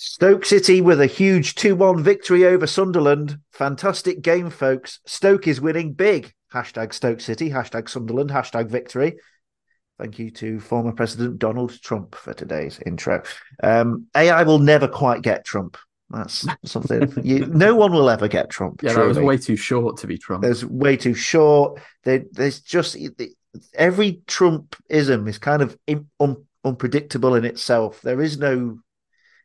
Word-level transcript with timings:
Stoke 0.00 0.44
City 0.44 0.80
with 0.80 1.00
a 1.00 1.06
huge 1.06 1.56
2 1.56 1.74
1 1.74 2.04
victory 2.04 2.44
over 2.44 2.68
Sunderland. 2.68 3.40
Fantastic 3.50 4.22
game, 4.22 4.48
folks. 4.48 5.00
Stoke 5.06 5.48
is 5.48 5.60
winning 5.60 5.92
big. 5.92 6.32
Hashtag 6.54 6.92
Stoke 6.92 7.20
City, 7.20 7.50
hashtag 7.50 7.88
Sunderland, 7.88 8.30
hashtag 8.30 8.70
victory. 8.70 9.16
Thank 9.98 10.20
you 10.20 10.30
to 10.30 10.60
former 10.60 10.92
President 10.92 11.40
Donald 11.40 11.82
Trump 11.82 12.14
for 12.14 12.32
today's 12.32 12.78
intro. 12.86 13.24
Um, 13.60 14.06
AI 14.16 14.44
will 14.44 14.60
never 14.60 14.86
quite 14.86 15.22
get 15.22 15.44
Trump. 15.44 15.76
That's 16.10 16.46
something 16.64 17.12
you, 17.24 17.46
no 17.46 17.74
one 17.74 17.90
will 17.92 18.08
ever 18.08 18.28
get 18.28 18.50
Trump. 18.50 18.84
Yeah, 18.84 18.92
truly. 18.92 19.14
that 19.14 19.20
was 19.20 19.26
way 19.26 19.36
too 19.36 19.56
short 19.56 19.96
to 19.96 20.06
be 20.06 20.16
Trump. 20.16 20.44
There's 20.44 20.64
way 20.64 20.96
too 20.96 21.14
short. 21.14 21.80
There, 22.04 22.22
there's 22.30 22.60
just 22.60 22.96
every 23.74 24.22
Trumpism 24.28 25.28
is 25.28 25.38
kind 25.38 25.60
of 25.60 25.76
un, 26.20 26.46
unpredictable 26.64 27.34
in 27.34 27.44
itself. 27.44 28.00
There 28.02 28.22
is 28.22 28.38
no 28.38 28.78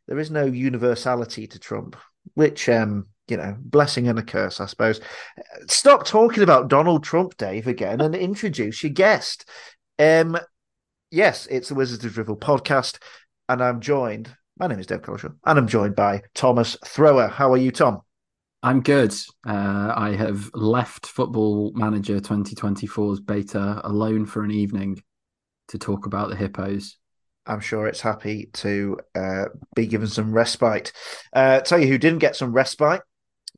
there 0.08 0.20
is 0.20 0.32
no 0.32 0.46
universality 0.46 1.48
to 1.48 1.60
Trump, 1.60 1.96
which 2.34 2.68
um, 2.70 3.08
you 3.28 3.38
know, 3.38 3.56
blessing 3.60 4.08
and 4.08 4.20
a 4.20 4.24
curse, 4.24 4.60
I 4.60 4.66
suppose. 4.66 5.00
Stop 5.68 6.06
talking 6.06 6.44
about 6.44 6.68
Donald 6.68 7.04
Trump, 7.04 7.38
Dave, 7.38 7.68
again, 7.68 8.02
and 8.02 8.16
introduce 8.16 8.84
your 8.84 8.92
guest. 8.92 9.50
Um, 9.98 10.38
yes, 11.12 11.48
it's 11.48 11.70
the 11.70 11.76
Wizards 11.76 12.04
of 12.04 12.14
Drivel 12.14 12.38
podcast, 12.38 12.98
and 13.48 13.64
I'm 13.64 13.80
joined. 13.80 14.36
My 14.58 14.68
name 14.68 14.80
is 14.80 14.88
Dave 14.88 15.02
Collishaw, 15.02 15.36
and 15.46 15.60
I'm 15.60 15.68
joined 15.68 15.96
by 15.96 16.24
Thomas 16.36 16.78
Thrower. 16.86 17.28
How 17.28 17.52
are 17.54 17.58
you, 17.58 17.72
Tom? 17.72 18.02
I'm 18.62 18.82
good. 18.82 19.14
Uh, 19.46 19.94
I 19.96 20.16
have 20.18 20.50
left 20.54 21.06
Football 21.06 21.72
Manager 21.76 22.20
2024's 22.20 23.20
beta 23.20 23.82
alone 23.84 24.26
for 24.26 24.44
an 24.44 24.52
evening 24.52 25.02
to 25.70 25.78
talk 25.78 26.06
about 26.06 26.30
the 26.30 26.36
Hippos. 26.36 26.98
I'm 27.46 27.60
sure 27.60 27.88
it's 27.88 28.02
happy 28.02 28.50
to 28.54 28.98
uh, 29.16 29.46
be 29.76 29.88
given 29.88 30.08
some 30.08 30.32
respite. 30.32 30.92
Uh, 31.34 31.60
tell 31.60 31.80
you 31.80 31.88
who 31.88 31.98
didn't 31.98 32.20
get 32.20 32.36
some 32.36 32.54
respite 32.54 33.02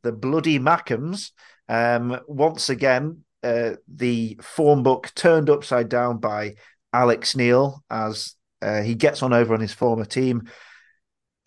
the 0.05 0.11
Bloody 0.11 0.59
Mackems. 0.59 1.31
Um, 1.67 2.19
once 2.27 2.69
again, 2.69 3.23
uh, 3.43 3.71
the 3.87 4.39
form 4.41 4.83
book 4.83 5.11
turned 5.15 5.49
upside 5.49 5.89
down 5.89 6.19
by 6.19 6.55
Alex 6.93 7.35
Neil 7.35 7.83
as 7.89 8.35
uh, 8.61 8.81
he 8.81 8.95
gets 8.95 9.21
on 9.23 9.33
over 9.33 9.53
on 9.53 9.59
his 9.59 9.73
former 9.73 10.05
team. 10.05 10.49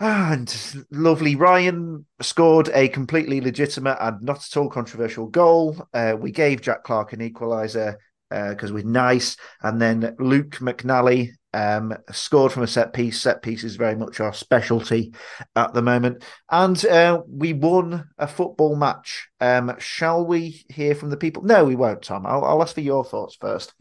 And 0.01 0.85
lovely 0.91 1.35
Ryan 1.35 2.07
scored 2.21 2.69
a 2.73 2.89
completely 2.89 3.41
legitimate 3.41 3.97
and 4.01 4.23
not 4.23 4.39
at 4.39 4.57
all 4.57 4.69
controversial 4.69 5.27
goal. 5.27 5.89
Uh, 5.93 6.15
we 6.19 6.31
gave 6.31 6.61
Jack 6.61 6.85
Clarke 6.85 7.15
an 7.15 7.21
equaliser 7.21 7.97
because 8.31 8.71
uh, 8.71 8.75
we're 8.75 8.85
nice. 8.85 9.37
And 9.63 9.81
then 9.81 10.15
Luke 10.19 10.57
McNally 10.57 11.33
um, 11.55 11.95
scored 12.13 12.53
from 12.53 12.63
a 12.63 12.67
set 12.67 12.93
piece. 12.93 13.21
Set 13.21 13.43
piece 13.43 13.65
is 13.65 13.77
very 13.77 13.97
much 13.97 14.21
our 14.21 14.33
specialty 14.33 15.15
at 15.57 15.73
the 15.73 15.83
moment. 15.83 16.23
And 16.51 16.85
uh, 16.87 17.23
we 17.29 17.53
won 17.53 18.09
a 18.19 18.27
football 18.27 18.77
match. 18.77 19.29
Um, 19.41 19.75
shall 19.79 20.25
we 20.25 20.65
hear 20.69 20.95
from 20.95 21.11
the 21.11 21.17
people? 21.17 21.43
No, 21.43 21.65
we 21.65 21.77
won't, 21.77 22.03
Tom. 22.03 22.27
I'll, 22.27 22.45
I'll 22.45 22.63
ask 22.63 22.75
for 22.75 22.81
your 22.81 23.05
thoughts 23.05 23.37
first. 23.41 23.75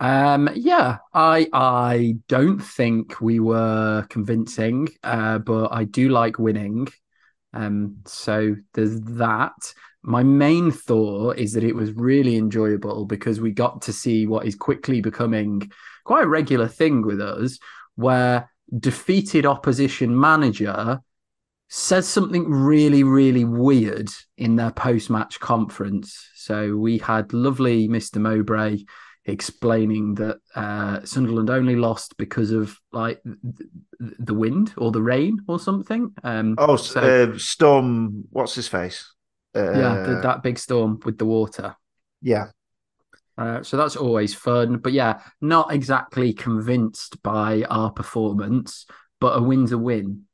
Um, 0.00 0.50
yeah, 0.54 0.98
I 1.12 1.48
I 1.52 2.16
don't 2.28 2.58
think 2.58 3.20
we 3.20 3.40
were 3.40 4.04
convincing, 4.10 4.88
uh, 5.02 5.38
but 5.38 5.72
I 5.72 5.84
do 5.84 6.08
like 6.08 6.38
winning. 6.38 6.88
Um, 7.52 7.98
so 8.04 8.56
there's 8.74 9.00
that. 9.02 9.74
My 10.06 10.22
main 10.22 10.70
thought 10.70 11.38
is 11.38 11.54
that 11.54 11.64
it 11.64 11.74
was 11.74 11.92
really 11.92 12.36
enjoyable 12.36 13.06
because 13.06 13.40
we 13.40 13.52
got 13.52 13.82
to 13.82 13.92
see 13.92 14.26
what 14.26 14.46
is 14.46 14.54
quickly 14.54 15.00
becoming 15.00 15.70
quite 16.04 16.24
a 16.24 16.28
regular 16.28 16.68
thing 16.68 17.00
with 17.02 17.22
us, 17.22 17.58
where 17.94 18.50
defeated 18.78 19.46
opposition 19.46 20.18
manager 20.18 21.00
says 21.68 22.06
something 22.06 22.50
really, 22.50 23.02
really 23.02 23.44
weird 23.44 24.10
in 24.36 24.56
their 24.56 24.70
post 24.70 25.08
match 25.08 25.40
conference. 25.40 26.28
So 26.34 26.76
we 26.76 26.98
had 26.98 27.32
lovely 27.32 27.88
Mr. 27.88 28.18
Mowbray 28.18 28.84
explaining 29.24 30.16
that 30.16 30.36
uh, 30.54 31.02
Sunderland 31.04 31.48
only 31.48 31.76
lost 31.76 32.18
because 32.18 32.50
of 32.50 32.78
like 32.92 33.22
the 33.98 34.34
wind 34.34 34.74
or 34.76 34.92
the 34.92 35.00
rain 35.00 35.40
or 35.48 35.58
something. 35.58 36.12
Um, 36.22 36.56
oh, 36.58 36.76
so, 36.76 37.00
uh, 37.00 37.38
storm! 37.38 38.24
What's 38.30 38.54
his 38.54 38.68
face? 38.68 39.13
Uh, 39.54 39.72
yeah, 39.72 40.02
the, 40.02 40.20
that 40.22 40.42
big 40.42 40.58
storm 40.58 41.00
with 41.04 41.18
the 41.18 41.24
water. 41.24 41.76
Yeah. 42.20 42.46
Uh, 43.36 43.62
so 43.62 43.76
that's 43.76 43.96
always 43.96 44.34
fun, 44.34 44.78
but 44.78 44.92
yeah, 44.92 45.20
not 45.40 45.72
exactly 45.72 46.32
convinced 46.32 47.22
by 47.22 47.64
our 47.68 47.90
performance, 47.90 48.86
but 49.20 49.36
a 49.36 49.42
win's 49.42 49.72
a 49.72 49.78
win. 49.78 50.24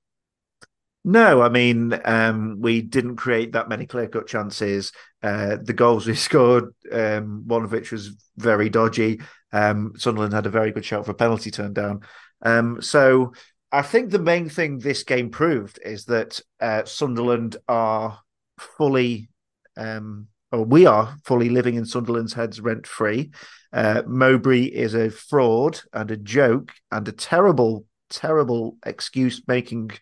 No, 1.03 1.41
I 1.41 1.49
mean, 1.49 1.99
um, 2.05 2.61
we 2.61 2.83
didn't 2.83 3.17
create 3.17 3.53
that 3.53 3.71
many 3.71 3.87
clear 3.87 4.07
cut 4.07 4.27
chances. 4.27 4.93
Uh, 5.23 5.57
the 5.63 5.73
goals 5.73 6.07
we 6.07 6.15
scored, 6.15 6.75
um, 6.93 7.47
one 7.47 7.65
of 7.65 7.73
which 7.73 7.91
was 7.91 8.17
very 8.37 8.69
dodgy. 8.69 9.21
Um, 9.53 9.95
Sunderland 9.97 10.35
had 10.35 10.47
a 10.47 10.51
very 10.51 10.73
good 10.73 10.85
shot 10.85 11.07
for 11.07 11.13
a 11.13 11.15
penalty 11.15 11.51
turned 11.51 11.75
down. 11.75 12.01
Um, 12.43 12.83
so 12.83 13.33
I 13.73 13.83
think 13.83 14.11
the 14.11 14.19
main 14.19 14.49
thing 14.49 14.79
this 14.79 15.03
game 15.03 15.31
proved 15.31 15.79
is 15.83 16.05
that 16.07 16.41
uh, 16.61 16.85
Sunderland 16.85 17.57
are 17.67 18.21
fully, 18.61 19.29
um, 19.77 20.29
or 20.53 20.65
we 20.65 20.87
are 20.87 21.17
fully 21.25 21.49
living 21.49 21.75
in 21.75 21.85
Sunderland's 21.85 22.33
heads 22.33 22.61
rent 22.61 22.87
free. 22.87 23.31
Uh, 23.73 24.03
Mowbray 24.07 24.65
is 24.65 24.95
a 24.95 25.11
fraud 25.11 25.81
and 25.93 26.11
a 26.11 26.17
joke 26.17 26.73
and 26.91 27.07
a 27.07 27.13
terrible, 27.13 27.85
terrible 28.09 28.77
excuse 28.85 29.43
making 29.47 29.93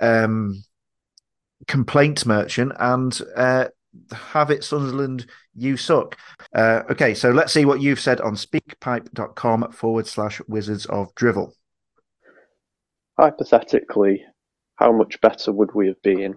um, 0.00 0.62
complaint 1.66 2.26
merchant 2.26 2.72
and 2.78 3.20
uh, 3.34 3.66
have 4.12 4.50
it 4.50 4.64
Sunderland, 4.64 5.26
you 5.54 5.76
suck. 5.76 6.16
Uh, 6.54 6.82
okay, 6.90 7.14
so 7.14 7.30
let's 7.30 7.52
see 7.52 7.64
what 7.64 7.80
you've 7.80 8.00
said 8.00 8.20
on 8.20 8.34
speakpipe.com 8.34 9.72
forward 9.72 10.06
slash 10.06 10.40
wizards 10.46 10.86
of 10.86 11.14
drivel. 11.14 11.54
Hypothetically, 13.18 14.24
how 14.76 14.92
much 14.92 15.20
better 15.20 15.52
would 15.52 15.74
we 15.74 15.88
have 15.88 16.00
been 16.02 16.36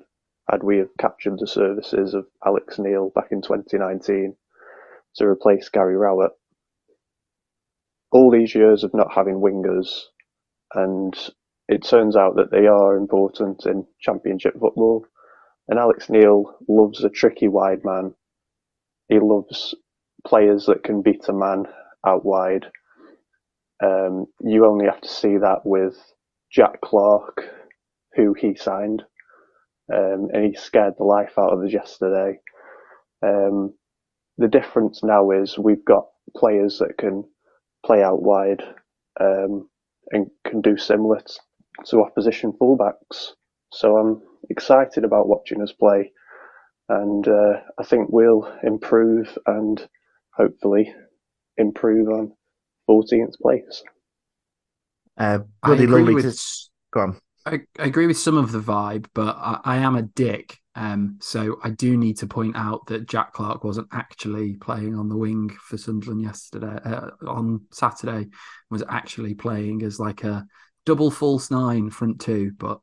had 0.51 0.63
we 0.63 0.77
have 0.77 0.95
captured 0.99 1.39
the 1.39 1.47
services 1.47 2.13
of 2.13 2.27
Alex 2.45 2.77
Neil 2.77 3.09
back 3.15 3.27
in 3.31 3.41
2019 3.41 4.35
to 5.15 5.25
replace 5.25 5.69
Gary 5.69 5.95
Rowett? 5.95 6.33
All 8.11 8.29
these 8.29 8.53
years 8.53 8.83
of 8.83 8.93
not 8.93 9.13
having 9.13 9.35
wingers 9.35 9.87
and 10.73 11.15
it 11.69 11.83
turns 11.83 12.17
out 12.17 12.35
that 12.35 12.51
they 12.51 12.67
are 12.67 12.97
important 12.97 13.65
in 13.65 13.87
championship 14.01 14.53
football. 14.59 15.05
And 15.69 15.79
Alex 15.79 16.09
Neil 16.09 16.57
loves 16.67 17.01
a 17.03 17.09
tricky 17.09 17.47
wide 17.47 17.85
man. 17.85 18.13
He 19.07 19.19
loves 19.19 19.73
players 20.27 20.65
that 20.65 20.83
can 20.83 21.01
beat 21.01 21.29
a 21.29 21.33
man 21.33 21.65
out 22.05 22.25
wide. 22.25 22.65
Um, 23.81 24.25
you 24.41 24.65
only 24.65 24.85
have 24.85 24.99
to 25.01 25.07
see 25.07 25.37
that 25.37 25.61
with 25.63 25.95
Jack 26.51 26.81
Clarke, 26.81 27.41
who 28.15 28.33
he 28.33 28.55
signed, 28.55 29.03
um, 29.93 30.29
and 30.33 30.45
he 30.45 30.55
scared 30.55 30.95
the 30.97 31.03
life 31.03 31.33
out 31.37 31.53
of 31.53 31.63
us 31.63 31.73
yesterday. 31.73 32.39
Um, 33.23 33.73
the 34.37 34.47
difference 34.47 35.03
now 35.03 35.31
is 35.31 35.57
we've 35.57 35.85
got 35.85 36.07
players 36.35 36.79
that 36.79 36.97
can 36.97 37.23
play 37.85 38.03
out 38.03 38.21
wide 38.21 38.63
um, 39.19 39.69
and 40.11 40.27
can 40.45 40.61
do 40.61 40.77
similar 40.77 41.21
to 41.85 42.01
opposition 42.01 42.53
fullbacks. 42.53 43.31
So 43.71 43.97
I'm 43.97 44.21
excited 44.49 45.03
about 45.03 45.27
watching 45.27 45.61
us 45.61 45.71
play, 45.71 46.11
and 46.89 47.27
uh, 47.27 47.61
I 47.79 47.83
think 47.83 48.09
we'll 48.09 48.51
improve 48.63 49.37
and 49.45 49.87
hopefully 50.35 50.93
improve 51.57 52.09
on 52.09 52.33
14th 52.89 53.39
place. 53.41 53.83
Uh, 55.17 55.39
really 55.65 55.87
lovely 55.87 56.15
with, 56.15 56.35
to 56.35 56.69
go 56.91 56.99
on. 57.01 57.19
I, 57.45 57.61
I, 57.79 57.85
agree 57.85 58.07
with 58.07 58.17
some 58.17 58.37
of 58.37 58.51
the 58.51 58.59
vibe, 58.59 59.07
but 59.13 59.35
I, 59.37 59.59
I 59.63 59.77
am 59.77 59.95
a 59.95 60.03
dick. 60.03 60.57
Um, 60.75 61.17
so 61.19 61.57
I 61.63 61.69
do 61.71 61.97
need 61.97 62.17
to 62.17 62.27
point 62.27 62.55
out 62.55 62.87
that 62.87 63.07
Jack 63.07 63.33
Clarke 63.33 63.63
wasn't 63.63 63.89
actually 63.91 64.55
playing 64.55 64.95
on 64.95 65.09
the 65.09 65.17
wing 65.17 65.49
for 65.59 65.77
Sunderland 65.77 66.21
yesterday. 66.21 66.79
Uh, 66.83 67.09
on 67.27 67.61
Saturday, 67.71 68.29
was 68.69 68.83
actually 68.87 69.33
playing 69.33 69.83
as 69.83 69.99
like 69.99 70.23
a 70.23 70.45
double 70.85 71.11
false 71.11 71.51
nine 71.51 71.89
front 71.89 72.21
two, 72.21 72.51
but 72.57 72.79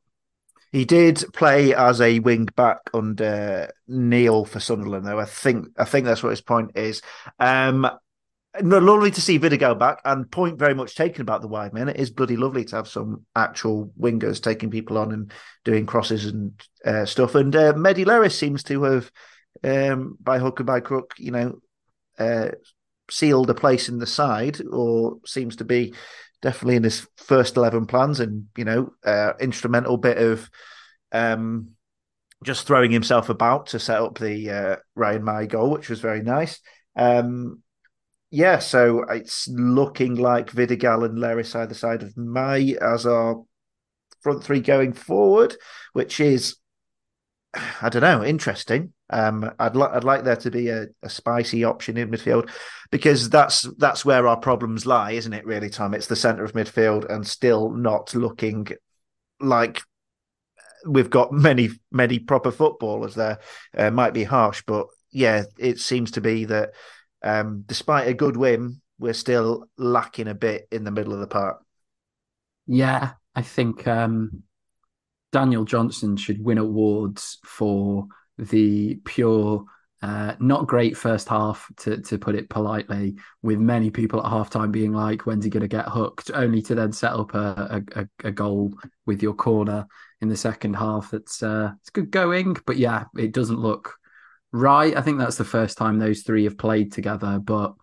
he 0.71 0.85
did 0.85 1.23
play 1.33 1.73
as 1.73 1.99
a 1.99 2.19
wing 2.19 2.45
back 2.55 2.77
under 2.93 3.71
Neil 3.87 4.45
for 4.45 4.59
Sunderland, 4.59 5.05
though. 5.05 5.19
I 5.19 5.25
think 5.25 5.69
I 5.77 5.85
think 5.85 6.05
that's 6.05 6.21
what 6.21 6.29
his 6.29 6.41
point 6.41 6.71
is. 6.75 7.01
Um, 7.39 7.89
lovely 8.63 9.11
to 9.11 9.21
see 9.21 9.39
Vidigal 9.39 9.77
back, 9.77 10.01
and 10.05 10.29
point 10.29 10.59
very 10.59 10.73
much 10.73 10.95
taken 10.95 11.21
about 11.21 11.41
the 11.41 11.47
wide 11.47 11.73
men. 11.73 11.89
It 11.89 11.97
is 11.97 12.09
bloody 12.09 12.37
lovely 12.37 12.65
to 12.65 12.75
have 12.75 12.87
some 12.87 13.25
actual 13.35 13.91
wingers 13.99 14.41
taking 14.41 14.69
people 14.69 14.97
on 14.97 15.11
and 15.11 15.31
doing 15.65 15.85
crosses 15.85 16.25
and 16.25 16.51
uh, 16.85 17.05
stuff. 17.05 17.35
And 17.35 17.55
uh, 17.55 17.73
Mehdi 17.73 18.05
Léris 18.05 18.33
seems 18.33 18.63
to 18.63 18.83
have, 18.83 19.11
um, 19.63 20.17
by 20.21 20.39
hook 20.39 20.59
and 20.59 20.67
by 20.67 20.79
crook, 20.79 21.13
you 21.17 21.31
know, 21.31 21.59
uh, 22.17 22.49
sealed 23.09 23.49
a 23.49 23.55
place 23.55 23.89
in 23.89 23.99
the 23.99 24.07
side, 24.07 24.59
or 24.71 25.17
seems 25.25 25.55
to 25.57 25.65
be 25.65 25.93
definitely 26.41 26.75
in 26.75 26.83
his 26.83 27.07
first 27.17 27.57
eleven 27.57 27.85
plans, 27.85 28.19
and 28.19 28.47
you 28.57 28.65
know, 28.65 28.93
uh, 29.05 29.33
instrumental 29.39 29.97
bit 29.97 30.17
of 30.17 30.49
um, 31.11 31.69
just 32.43 32.67
throwing 32.67 32.91
himself 32.91 33.29
about 33.29 33.67
to 33.67 33.79
set 33.79 34.01
up 34.01 34.17
the 34.17 34.49
uh, 34.49 34.75
Ryan 34.95 35.23
Mmaee 35.23 35.49
goal, 35.49 35.71
which 35.71 35.89
was 35.89 35.99
very 35.99 36.21
nice. 36.21 36.59
Um, 36.95 37.61
yeah, 38.31 38.59
so 38.59 39.03
it's 39.03 39.47
looking 39.47 40.15
like 40.15 40.51
Vidigal 40.51 41.05
and 41.05 41.17
Leris 41.17 41.55
either 41.55 41.73
side 41.73 42.03
of 42.03 42.13
Mmaee 42.13 42.75
as 42.75 43.05
our 43.05 43.43
front 44.21 44.43
three 44.43 44.59
going 44.59 44.93
forward, 44.93 45.55
which 45.93 46.19
is 46.19 46.57
I 47.81 47.89
don't 47.89 48.03
know, 48.03 48.23
interesting. 48.23 48.93
Um, 49.09 49.51
I'd 49.57 49.75
like 49.75 49.91
I'd 49.91 50.03
like 50.03 50.23
there 50.23 50.35
to 50.35 50.51
be 50.51 50.69
a, 50.69 50.85
a, 51.01 51.09
spicy 51.09 51.63
option 51.63 51.97
in 51.97 52.11
midfield 52.11 52.51
because 52.91 53.29
that's 53.29 53.61
that's 53.77 54.05
where 54.05 54.27
our 54.27 54.37
problems 54.37 54.85
lie, 54.85 55.11
isn't 55.13 55.33
it? 55.33 55.47
Really, 55.47 55.69
Tom. 55.71 55.95
It's 55.95 56.05
the 56.05 56.15
centre 56.15 56.43
of 56.43 56.53
midfield 56.53 57.11
and 57.11 57.25
still 57.25 57.71
not 57.71 58.13
looking 58.13 58.67
like 59.39 59.81
we've 60.85 61.09
got 61.09 61.31
many 61.31 61.71
many 61.91 62.19
proper 62.19 62.51
footballers 62.51 63.15
there. 63.15 63.39
Uh, 63.75 63.89
might 63.89 64.13
be 64.13 64.23
harsh, 64.23 64.61
but 64.67 64.85
yeah, 65.11 65.43
it 65.57 65.79
seems 65.79 66.11
to 66.11 66.21
be 66.21 66.45
that 66.45 66.69
um, 67.21 67.63
despite 67.65 68.07
a 68.07 68.13
good 68.13 68.37
win, 68.37 68.81
we're 68.97 69.13
still 69.13 69.65
lacking 69.77 70.27
a 70.27 70.35
bit 70.35 70.67
in 70.71 70.83
the 70.83 70.91
middle 70.91 71.13
of 71.13 71.19
the 71.19 71.27
park. 71.27 71.63
Yeah, 72.67 73.11
I 73.33 73.41
think 73.41 73.87
um, 73.87 74.43
Daniel 75.31 75.65
Johnson 75.65 76.17
should 76.17 76.43
win 76.43 76.57
awards 76.57 77.39
for 77.45 78.07
the 78.37 78.95
pure, 79.05 79.65
uh, 80.01 80.35
not 80.39 80.67
great 80.67 80.95
first 80.95 81.27
half, 81.29 81.69
to, 81.77 82.01
to 82.01 82.17
put 82.17 82.35
it 82.35 82.49
politely, 82.49 83.15
with 83.41 83.59
many 83.59 83.89
people 83.89 84.25
at 84.25 84.31
halftime 84.31 84.71
being 84.71 84.93
like, 84.93 85.25
when's 85.25 85.43
he 85.43 85.49
going 85.49 85.61
to 85.61 85.67
get 85.67 85.87
hooked? 85.87 86.31
Only 86.33 86.61
to 86.63 86.75
then 86.75 86.91
set 86.91 87.13
up 87.13 87.33
a, 87.33 87.83
a, 87.95 88.07
a 88.23 88.31
goal 88.31 88.73
with 89.05 89.21
your 89.21 89.33
corner 89.33 89.87
in 90.21 90.29
the 90.29 90.37
second 90.37 90.75
half. 90.75 91.13
It's, 91.13 91.41
uh, 91.43 91.71
it's 91.79 91.89
good 91.89 92.11
going, 92.11 92.57
but 92.65 92.77
yeah, 92.77 93.05
it 93.17 93.31
doesn't 93.31 93.59
look 93.59 93.98
right. 94.51 94.95
I 94.95 95.01
think 95.01 95.19
that's 95.19 95.37
the 95.37 95.45
first 95.45 95.77
time 95.77 95.99
those 95.99 96.21
three 96.21 96.43
have 96.45 96.57
played 96.57 96.91
together, 96.91 97.39
but 97.39 97.73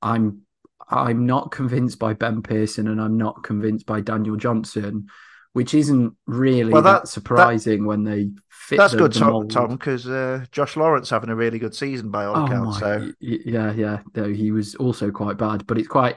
I'm 0.00 0.42
I'm 0.88 1.26
not 1.26 1.50
convinced 1.50 1.98
by 1.98 2.14
Ben 2.14 2.42
Pearson 2.42 2.88
and 2.88 3.00
I'm 3.00 3.16
not 3.16 3.42
convinced 3.42 3.86
by 3.86 4.00
Daniel 4.00 4.36
Johnson 4.36 5.08
which 5.52 5.74
isn't 5.74 6.14
really 6.26 6.72
well, 6.72 6.82
that, 6.82 7.02
that 7.02 7.08
surprising 7.08 7.82
that, 7.82 7.88
when 7.88 8.04
they 8.04 8.30
fit. 8.48 8.78
That's 8.78 8.92
the, 8.92 8.98
good, 8.98 9.12
the 9.12 9.20
Tom, 9.20 9.48
Tom, 9.48 9.70
because 9.70 10.06
uh, 10.06 10.46
Josh 10.50 10.76
Laurent 10.76 11.08
having 11.08 11.30
a 11.30 11.36
really 11.36 11.58
good 11.58 11.74
season 11.74 12.10
by 12.10 12.24
all 12.24 12.36
oh 12.36 12.44
accounts. 12.46 12.78
So 12.78 13.12
yeah, 13.20 13.72
yeah, 13.72 14.00
though 14.14 14.32
he 14.32 14.50
was 14.50 14.74
also 14.76 15.10
quite 15.10 15.36
bad, 15.36 15.66
but 15.66 15.78
it's 15.78 15.88
quite 15.88 16.16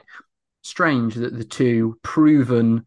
strange 0.62 1.14
that 1.16 1.36
the 1.36 1.44
two 1.44 1.98
proven, 2.02 2.86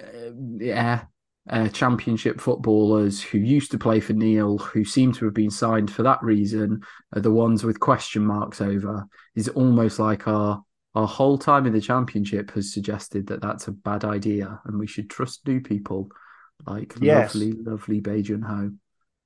uh, 0.00 0.30
yeah. 0.58 1.04
Uh, 1.48 1.68
championship 1.68 2.40
footballers 2.40 3.22
who 3.22 3.38
used 3.38 3.70
to 3.70 3.78
play 3.78 4.00
for 4.00 4.12
Neil, 4.12 4.58
who 4.58 4.84
seem 4.84 5.12
to 5.12 5.24
have 5.26 5.34
been 5.34 5.50
signed 5.50 5.92
for 5.92 6.02
that 6.02 6.20
reason, 6.20 6.82
are 7.14 7.20
the 7.20 7.30
ones 7.30 7.62
with 7.62 7.78
question 7.78 8.26
marks 8.26 8.60
over. 8.60 9.06
Is 9.36 9.48
almost 9.48 10.00
like 10.00 10.26
our 10.26 10.64
our 10.96 11.06
whole 11.06 11.38
time 11.38 11.66
in 11.66 11.72
the 11.72 11.80
championship 11.80 12.50
has 12.52 12.72
suggested 12.72 13.26
that 13.26 13.42
that's 13.42 13.68
a 13.68 13.72
bad 13.72 14.02
idea 14.02 14.60
and 14.64 14.78
we 14.78 14.86
should 14.86 15.10
trust 15.10 15.46
new 15.46 15.60
people 15.60 16.10
like 16.66 16.94
yes. 17.00 17.34
lovely, 17.34 17.52
lovely 17.52 18.00
Bae 18.00 18.22
Jun-ho. 18.22 18.72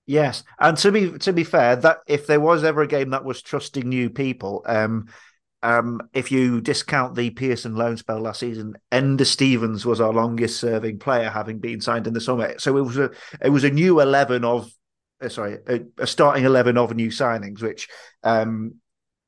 Yes, 0.06 0.42
and 0.58 0.76
to 0.78 0.90
be 0.90 1.18
to 1.18 1.32
be 1.32 1.44
fair, 1.44 1.76
that 1.76 1.98
if 2.08 2.26
there 2.26 2.40
was 2.40 2.64
ever 2.64 2.82
a 2.82 2.88
game 2.88 3.10
that 3.10 3.24
was 3.24 3.42
trusting 3.42 3.88
new 3.88 4.10
people, 4.10 4.64
um, 4.66 5.06
um, 5.62 6.00
if 6.12 6.32
you 6.32 6.60
discount 6.60 7.14
the 7.14 7.30
Pearson 7.30 7.74
loan 7.74 7.96
spell 7.96 8.20
last 8.20 8.40
season, 8.40 8.76
Enda 8.90 9.26
Stevens 9.26 9.84
was 9.84 10.00
our 10.00 10.12
longest 10.12 10.58
serving 10.58 10.98
player, 10.98 11.28
having 11.28 11.58
been 11.58 11.80
signed 11.80 12.06
in 12.06 12.14
the 12.14 12.20
summer. 12.20 12.58
So 12.58 12.76
it 12.76 12.82
was 12.82 12.96
a 12.96 13.10
it 13.42 13.50
was 13.50 13.64
a 13.64 13.70
new 13.70 14.00
eleven 14.00 14.44
of 14.44 14.70
uh, 15.20 15.28
sorry 15.28 15.58
a, 15.66 15.80
a, 15.98 16.06
starting 16.06 16.44
eleven 16.44 16.78
of 16.78 16.94
new 16.94 17.08
signings, 17.08 17.60
which 17.60 17.88
um, 18.22 18.76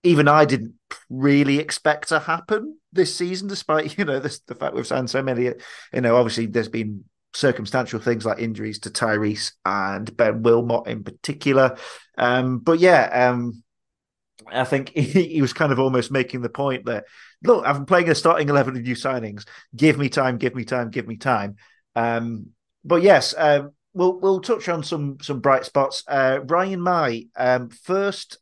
even 0.03 0.27
I 0.27 0.47
didn't 0.47 0.75
really 1.11 1.59
expect 1.59 2.09
to 2.09 2.19
happen 2.19 2.79
this 2.93 3.15
season, 3.15 3.49
despite 3.49 3.99
you 3.99 4.05
know 4.07 4.19
this, 4.19 4.41
the 4.41 4.55
fact 4.55 4.75
we've 4.75 4.87
signed 4.87 5.11
so 5.11 5.23
many. 5.23 5.45
You 5.93 6.01
know, 6.01 6.17
obviously 6.17 6.47
there's 6.47 6.69
been 6.69 7.05
circumstantial 7.35 7.99
things 7.99 8.25
like 8.25 8.39
injuries 8.39 8.79
to 8.81 8.91
Tyrese 8.91 9.53
and 9.65 10.15
Ben 10.17 10.43
Wilmot 10.43 10.87
in 10.87 11.03
particular. 11.03 11.77
Um, 12.19 12.59
but 12.59 12.79
yeah, 12.79 13.31
um, 13.31 13.63
I 14.47 14.65
think 14.65 14.89
he, 14.95 15.41
was 15.41 15.53
kind 15.53 15.73
of 15.73 15.79
almost 15.79 16.11
making 16.11 16.43
the 16.43 16.49
point 16.49 16.87
that 16.87 17.05
look, 17.43 17.65
I'm 17.67 17.87
playing 17.87 18.11
a 18.11 18.15
starting 18.15 18.49
eleven 18.49 18.77
of 18.77 18.83
new 18.83 18.95
signings. 18.95 19.47
Give 19.75 19.99
me 19.99 20.09
time, 20.09 20.39
give 20.39 20.55
me 20.55 20.65
time, 20.65 20.91
give 20.91 21.07
me 21.07 21.17
time. 21.17 21.57
Um, 21.95 22.49
but 22.85 23.03
yes, 23.03 23.35
um, 23.37 23.73
we'll 23.95 24.19
we'll 24.21 24.41
touch 24.41 24.69
on 24.69 24.83
some 24.83 25.19
some 25.21 25.41
bright 25.41 25.65
spots. 25.65 26.03
Uh, 26.09 26.41
Ryan 26.45 26.81
Mmaee, 26.81 27.29
um, 27.37 27.71
first 27.71 28.39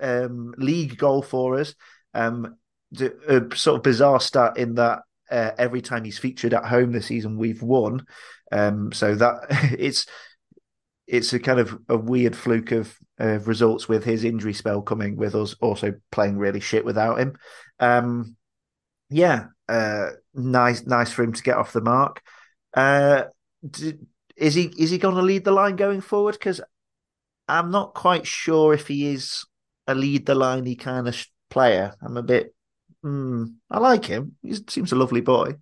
um, 0.00 0.54
league 0.58 0.96
goal 0.96 1.22
for 1.22 1.58
us. 1.58 1.74
Um, 2.14 2.56
a 3.00 3.42
sort 3.54 3.76
of 3.76 3.82
bizarre 3.82 4.20
stat 4.20 4.56
in 4.56 4.76
that 4.76 5.00
uh, 5.30 5.50
every 5.58 5.82
time 5.82 6.04
he's 6.04 6.18
featured 6.18 6.54
at 6.54 6.64
home 6.64 6.92
this 6.92 7.06
season, 7.06 7.36
we've 7.36 7.62
won. 7.62 8.06
Um, 8.50 8.92
so 8.92 9.14
that 9.14 9.46
it's 9.78 10.06
it's 11.08 11.32
a 11.32 11.40
kind 11.40 11.58
of 11.58 11.76
a 11.88 11.96
weird 11.96 12.36
fluke 12.36 12.70
of 12.70 12.94
uh, 13.18 13.38
results 13.40 13.88
with 13.88 14.04
his 14.04 14.24
injury 14.24 14.52
spell 14.52 14.82
coming, 14.82 15.16
with 15.16 15.34
us 15.34 15.54
also 15.60 15.94
playing 16.12 16.36
really 16.36 16.60
shit 16.60 16.84
without 16.84 17.18
him. 17.18 17.36
Um, 17.80 18.36
yeah, 19.08 19.46
uh, 19.68 20.10
nice, 20.34 20.84
nice 20.84 21.10
for 21.10 21.22
him 21.22 21.32
to 21.32 21.42
get 21.42 21.56
off 21.56 21.72
the 21.72 21.80
mark. 21.80 22.22
Uh, 22.74 23.24
is 24.36 24.54
he 24.54 24.64
is 24.78 24.90
he 24.90 24.98
going 24.98 25.16
to 25.16 25.22
lead 25.22 25.44
the 25.44 25.50
line 25.50 25.76
going 25.76 26.02
forward? 26.02 26.34
Because 26.34 26.60
I'm 27.48 27.70
not 27.70 27.94
quite 27.94 28.26
sure 28.26 28.74
if 28.74 28.86
he 28.86 29.06
is 29.06 29.46
a 29.86 29.94
lead 29.94 30.26
the 30.26 30.34
liney 30.34 30.78
kind 30.78 31.08
of 31.08 31.26
player. 31.48 31.94
I'm 32.02 32.18
a 32.18 32.22
bit. 32.22 32.54
Mm, 33.02 33.54
I 33.70 33.78
like 33.78 34.04
him. 34.04 34.36
He 34.42 34.54
seems 34.68 34.92
a 34.92 34.96
lovely 34.96 35.22
boy. 35.22 35.54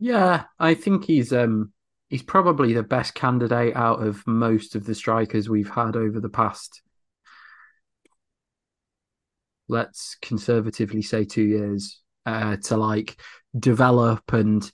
Yeah, 0.00 0.44
I 0.58 0.74
think 0.74 1.04
he's 1.04 1.32
um 1.32 1.72
he's 2.12 2.22
probably 2.22 2.74
the 2.74 2.82
best 2.82 3.14
candidate 3.14 3.74
out 3.74 4.02
of 4.02 4.22
most 4.26 4.74
of 4.74 4.84
the 4.84 4.94
strikers 4.94 5.48
we've 5.48 5.70
had 5.70 5.96
over 5.96 6.20
the 6.20 6.28
past. 6.28 6.82
Let's 9.66 10.18
conservatively 10.20 11.00
say 11.00 11.24
two 11.24 11.42
years 11.42 12.02
uh, 12.26 12.58
to 12.64 12.76
like 12.76 13.18
develop 13.58 14.30
and 14.34 14.70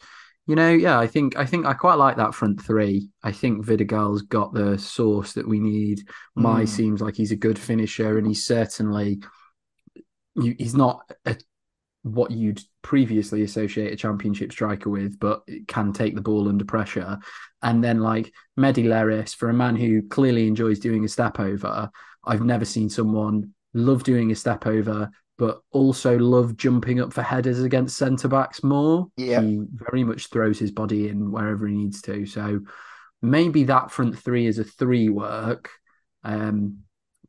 you 0.49 0.57
know, 0.57 0.73
yeah, 0.73 0.99
I 0.99 1.07
think 1.07 1.37
I 1.37 1.45
think 1.45 1.65
I 1.65 1.75
quite 1.75 1.95
like 1.97 2.17
that 2.17 2.35
front 2.35 2.61
three. 2.61 3.11
I 3.23 3.31
think 3.33 3.65
Vidigal's 3.65 4.23
got 4.23 4.53
the 4.53 4.79
source 4.79 5.35
that 5.35 5.47
we 5.47 5.61
need. 5.61 6.09
Mm. 6.37 6.67
seems 6.67 7.01
like 7.03 7.15
he's 7.15 7.33
a 7.33 7.37
good 7.37 7.59
finisher, 7.59 8.17
and 8.17 8.27
he's 8.27 8.47
certainly 8.47 9.21
he's 10.35 10.75
not 10.75 11.03
a, 11.27 11.37
what 12.15 12.31
you'd 12.31 12.61
previously 12.83 13.43
associate 13.43 13.93
a 13.93 13.97
championship 13.97 14.53
striker 14.53 14.91
with, 14.91 15.19
but 15.19 15.43
can 15.67 15.93
take 15.93 16.15
the 16.15 16.21
ball 16.21 16.49
under 16.49 16.65
pressure. 16.65 17.19
And 17.63 17.83
then 17.83 18.01
like 18.01 18.33
Mehdi 18.59 18.85
Leris, 18.85 19.35
for 19.35 19.51
a 19.51 19.55
man 19.55 19.77
who 19.77 20.03
clearly 20.09 20.47
enjoys 20.47 20.79
doing 20.79 21.05
a 21.05 21.09
step 21.09 21.41
over, 21.41 21.91
I've 22.25 22.45
never 22.45 22.65
seen 22.65 22.89
someone 22.91 23.53
love 23.75 24.03
doing 24.03 24.31
a 24.33 24.35
step 24.35 24.67
over 24.67 25.11
but 25.39 25.61
also 25.71 26.19
love 26.19 26.57
jumping 26.57 27.01
up 27.01 27.13
for 27.13 27.23
headers 27.23 27.63
against 27.63 27.97
centre 27.97 28.27
backs 28.27 28.65
more. 28.65 29.07
Yeah. 29.17 29.41
He 29.41 29.63
very 29.73 30.03
much 30.03 30.31
throws 30.31 30.59
his 30.59 30.73
body 30.73 31.09
in 31.09 31.31
wherever 31.31 31.67
he 31.67 31.75
needs 31.75 32.03
to. 32.03 32.27
So 32.27 32.61
maybe 33.23 33.65
that 33.65 33.93
front 33.93 34.19
three 34.19 34.47
is 34.47 34.59
a 34.59 34.65
three 34.65 35.09
work. 35.09 35.71
Um, 36.25 36.79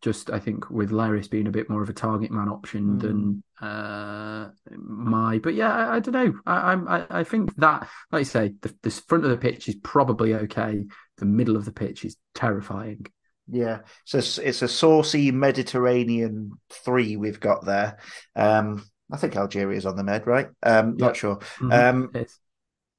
just 0.02 0.30
I 0.30 0.40
think 0.40 0.70
with 0.70 0.92
Leris 0.92 1.30
being 1.30 1.48
a 1.48 1.52
bit 1.52 1.70
more 1.70 1.82
of 1.82 1.90
a 1.90 1.94
target 1.94 2.32
man 2.32 2.50
option 2.50 2.98
mm. 2.98 3.02
than 3.02 3.44
uh, 3.62 4.50
Mmaee, 4.72 5.42
but 5.42 5.54
yeah, 5.54 5.74
I, 5.74 5.96
I 5.96 6.00
don't 6.00 6.14
know. 6.14 6.34
I, 6.46 6.74
I 6.74 7.20
I 7.20 7.24
think 7.24 7.56
that, 7.58 7.88
like 8.12 8.22
you 8.22 8.26
say, 8.26 8.54
the, 8.62 8.76
the 8.82 8.92
front 8.92 9.26
of 9.26 9.32
the 9.32 9.38
pitch 9.38 9.68
is 9.68 9.76
probably 9.76 10.34
okay. 10.34 10.86
The 11.18 11.26
middle 11.26 11.58
of 11.58 11.66
the 11.66 11.74
pitch 11.74 12.06
is 12.06 12.18
terrifying. 12.34 13.06
Yeah, 13.52 13.80
so 14.06 14.20
it's 14.20 14.62
a 14.62 14.68
saucy 14.68 15.32
Mediterranean 15.32 16.52
three 16.70 17.16
we've 17.18 17.40
got 17.40 17.66
there. 17.66 17.98
Um, 18.36 18.86
I 19.12 19.18
think 19.18 19.36
Algeria 19.36 19.76
is 19.76 19.86
on 19.86 19.96
the 19.96 20.04
med, 20.04 20.28
right? 20.28 20.48
Um, 20.62 20.92
yep. 20.92 21.00
Not 21.00 21.18
sure. 21.18 21.38
Mm-hmm. 21.38 21.72
Um, 21.72 22.26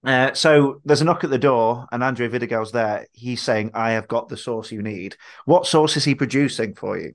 uh, 0.05 0.33
so 0.35 0.81
there's 0.85 1.03
a 1.03 1.05
knock 1.05 1.25
at 1.25 1.31
the 1.31 1.39
door, 1.39 1.87
and 1.93 2.03
Andre 2.03 2.29
Vidigal's 2.29 2.73
there. 2.73 3.07
He's 3.13 3.43
saying, 3.43 3.73
"I 3.75 3.93
have 3.93 4.09
got 4.09 4.29
the 4.29 4.37
sauce 4.37 4.73
you 4.73 4.83
need." 4.83 5.17
What 5.45 5.67
sauce 5.67 5.97
is 5.97 6.05
he 6.05 6.15
producing 6.15 6.75
for 6.75 6.99
you? 6.99 7.15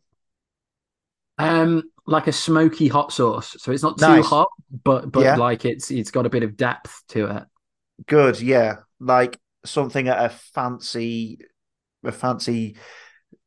Um, 1.37 1.83
like 2.05 2.27
a 2.27 2.31
smoky 2.31 2.87
hot 2.87 3.11
sauce. 3.11 3.55
So 3.59 3.71
it's 3.71 3.83
not 3.83 3.97
too 3.97 4.07
nice. 4.07 4.25
hot, 4.25 4.49
but 4.83 5.11
but 5.11 5.23
yeah. 5.23 5.35
like 5.35 5.65
it's 5.65 5.91
it's 5.91 6.11
got 6.11 6.25
a 6.25 6.29
bit 6.29 6.43
of 6.43 6.55
depth 6.55 7.03
to 7.09 7.25
it. 7.37 7.43
Good, 8.07 8.41
yeah, 8.41 8.77
like 8.99 9.39
something 9.65 10.07
at 10.07 10.23
a 10.25 10.29
fancy, 10.29 11.39
a 12.03 12.11
fancy 12.11 12.77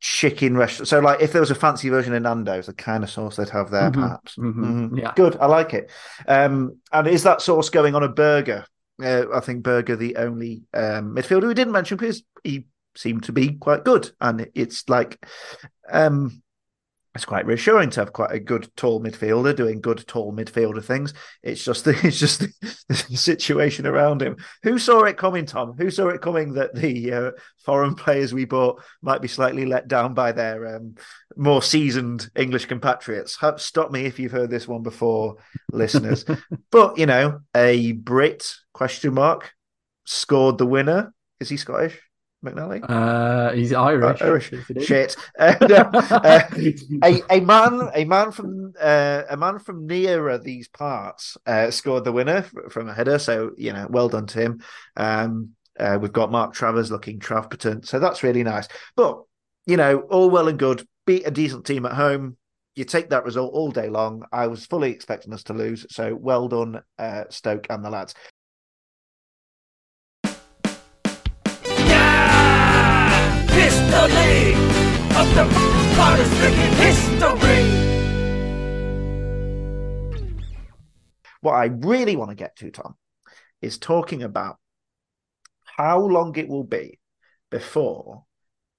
chicken 0.00 0.56
restaurant. 0.56 0.88
So, 0.88 1.00
like, 1.00 1.20
if 1.22 1.32
there 1.32 1.42
was 1.42 1.50
a 1.50 1.54
fancy 1.56 1.88
version 1.90 2.14
of 2.14 2.22
Nando's, 2.22 2.66
the 2.66 2.74
kind 2.74 3.04
of 3.04 3.10
sauce 3.10 3.36
they'd 3.36 3.48
have 3.50 3.70
there, 3.70 3.90
Mhm, 3.90 3.92
perhaps. 3.92 4.36
mhm, 4.36 4.90
Mhm. 4.92 4.98
yeah. 4.98 5.12
Good. 5.14 5.36
I 5.38 5.46
like 5.46 5.74
it. 5.74 5.90
Um, 6.26 6.80
and 6.92 7.08
is 7.08 7.24
that 7.24 7.42
sauce 7.42 7.70
going 7.70 7.94
on 7.94 8.02
a 8.02 8.08
burger? 8.08 8.66
Uh, 9.02 9.26
I 9.32 9.40
think 9.40 9.62
Burger 9.62 9.96
the 9.96 10.16
only 10.16 10.62
um, 10.74 11.14
midfielder 11.14 11.46
we 11.46 11.54
didn't 11.54 11.72
mention 11.72 11.96
because 11.96 12.22
he 12.42 12.66
seemed 12.96 13.24
to 13.24 13.32
be 13.32 13.54
quite 13.54 13.84
good, 13.84 14.10
and 14.20 14.48
it's 14.54 14.88
like, 14.88 15.24
um, 15.90 16.42
it's 17.18 17.24
quite 17.24 17.46
reassuring 17.46 17.90
to 17.90 18.00
have 18.00 18.12
quite 18.12 18.30
a 18.30 18.38
good 18.38 18.70
tall 18.76 19.02
midfielder 19.02 19.56
doing 19.56 19.80
good 19.80 20.06
tall 20.06 20.32
midfielder 20.32 20.84
things. 20.84 21.14
It's 21.42 21.64
just 21.64 21.84
the, 21.84 21.90
it's 22.04 22.20
just 22.20 22.38
the, 22.38 22.48
the 22.88 22.94
situation 22.94 23.88
around 23.88 24.22
him. 24.22 24.36
Who 24.62 24.78
saw 24.78 25.02
it 25.02 25.16
coming, 25.16 25.44
Tom? 25.44 25.74
Who 25.76 25.90
saw 25.90 26.10
it 26.10 26.20
coming 26.20 26.52
that 26.52 26.76
the 26.76 27.12
uh, 27.12 27.30
foreign 27.64 27.96
players 27.96 28.32
we 28.32 28.44
bought 28.44 28.84
might 29.02 29.20
be 29.20 29.26
slightly 29.26 29.66
let 29.66 29.88
down 29.88 30.14
by 30.14 30.30
their 30.30 30.76
um, 30.76 30.94
more 31.36 31.60
seasoned 31.60 32.30
English 32.36 32.66
compatriots? 32.66 33.36
Stop 33.56 33.90
me 33.90 34.04
if 34.04 34.20
you've 34.20 34.30
heard 34.30 34.50
this 34.50 34.68
one 34.68 34.84
before, 34.84 35.38
listeners. 35.72 36.24
but 36.70 36.98
you 36.98 37.06
know, 37.06 37.40
a 37.52 37.92
Brit 37.92 38.48
question 38.72 39.14
mark 39.14 39.54
scored 40.04 40.56
the 40.56 40.66
winner. 40.66 41.12
Is 41.40 41.48
he 41.48 41.56
Scottish? 41.56 42.00
McNally? 42.44 42.84
Uh, 42.88 43.52
he's 43.52 43.72
Irish. 43.72 44.22
Uh, 44.22 44.24
Irish. 44.24 44.52
Shit. 44.80 45.16
Uh, 45.38 45.54
no, 45.62 45.76
uh, 45.76 46.42
a, 47.04 47.22
a 47.30 47.40
man 47.40 47.90
a 47.94 48.04
man 48.04 48.30
from 48.30 48.72
uh, 48.80 49.22
a 49.28 49.36
man 49.36 49.58
from 49.58 49.86
nearer 49.86 50.38
these 50.38 50.68
parts 50.68 51.36
uh, 51.46 51.70
scored 51.70 52.04
the 52.04 52.12
winner 52.12 52.42
from 52.70 52.88
a 52.88 52.94
header. 52.94 53.18
So 53.18 53.52
you 53.56 53.72
know 53.72 53.86
well 53.90 54.08
done 54.08 54.26
to 54.26 54.40
him. 54.40 54.62
Um, 54.96 55.50
uh, 55.78 55.98
we've 56.00 56.12
got 56.12 56.32
Mark 56.32 56.54
Travers 56.54 56.90
looking 56.90 57.20
Travperton 57.20 57.86
so 57.86 57.98
that's 57.98 58.22
really 58.22 58.42
nice. 58.42 58.68
But 58.96 59.22
you 59.66 59.76
know 59.76 60.00
all 60.00 60.30
well 60.30 60.48
and 60.48 60.58
good. 60.58 60.86
Beat 61.06 61.26
a 61.26 61.30
decent 61.30 61.66
team 61.66 61.86
at 61.86 61.92
home. 61.92 62.36
You 62.76 62.84
take 62.84 63.10
that 63.10 63.24
result 63.24 63.54
all 63.54 63.72
day 63.72 63.88
long. 63.88 64.24
I 64.30 64.46
was 64.46 64.64
fully 64.64 64.92
expecting 64.92 65.32
us 65.32 65.42
to 65.44 65.54
lose. 65.54 65.86
So 65.90 66.14
well 66.14 66.46
done 66.46 66.82
uh, 66.98 67.24
Stoke 67.30 67.66
and 67.70 67.84
the 67.84 67.90
lads 67.90 68.14
Yeah! 73.90 74.06
History 75.08 75.18
of 75.18 75.34
the 75.34 76.48
history! 76.76 77.88
what 81.40 81.52
I 81.52 81.66
really 81.66 82.16
want 82.16 82.30
to 82.30 82.36
get 82.36 82.56
to, 82.56 82.70
Tom, 82.70 82.94
is 83.62 83.78
talking 83.78 84.22
about 84.22 84.56
how 85.64 86.00
long 86.00 86.36
it 86.36 86.48
will 86.48 86.64
be 86.64 86.98
before 87.50 88.24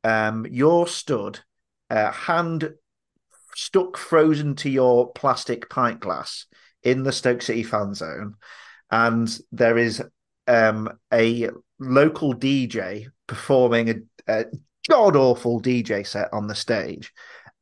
um, 0.03 0.45
you're 0.49 0.87
stood, 0.87 1.39
uh, 1.89 2.11
hand 2.11 2.73
stuck 3.55 3.97
frozen 3.97 4.55
to 4.55 4.69
your 4.69 5.11
plastic 5.13 5.69
pint 5.69 5.99
glass 5.99 6.45
in 6.83 7.03
the 7.03 7.11
Stoke 7.11 7.41
City 7.41 7.63
fan 7.63 7.93
zone, 7.93 8.35
and 8.91 9.39
there 9.51 9.77
is 9.77 10.03
um, 10.47 10.89
a 11.13 11.49
local 11.79 12.33
DJ 12.33 13.07
performing 13.27 13.89
a, 14.27 14.41
a 14.41 14.45
god 14.89 15.15
awful 15.15 15.61
DJ 15.61 16.05
set 16.05 16.33
on 16.33 16.47
the 16.47 16.55
stage, 16.55 17.13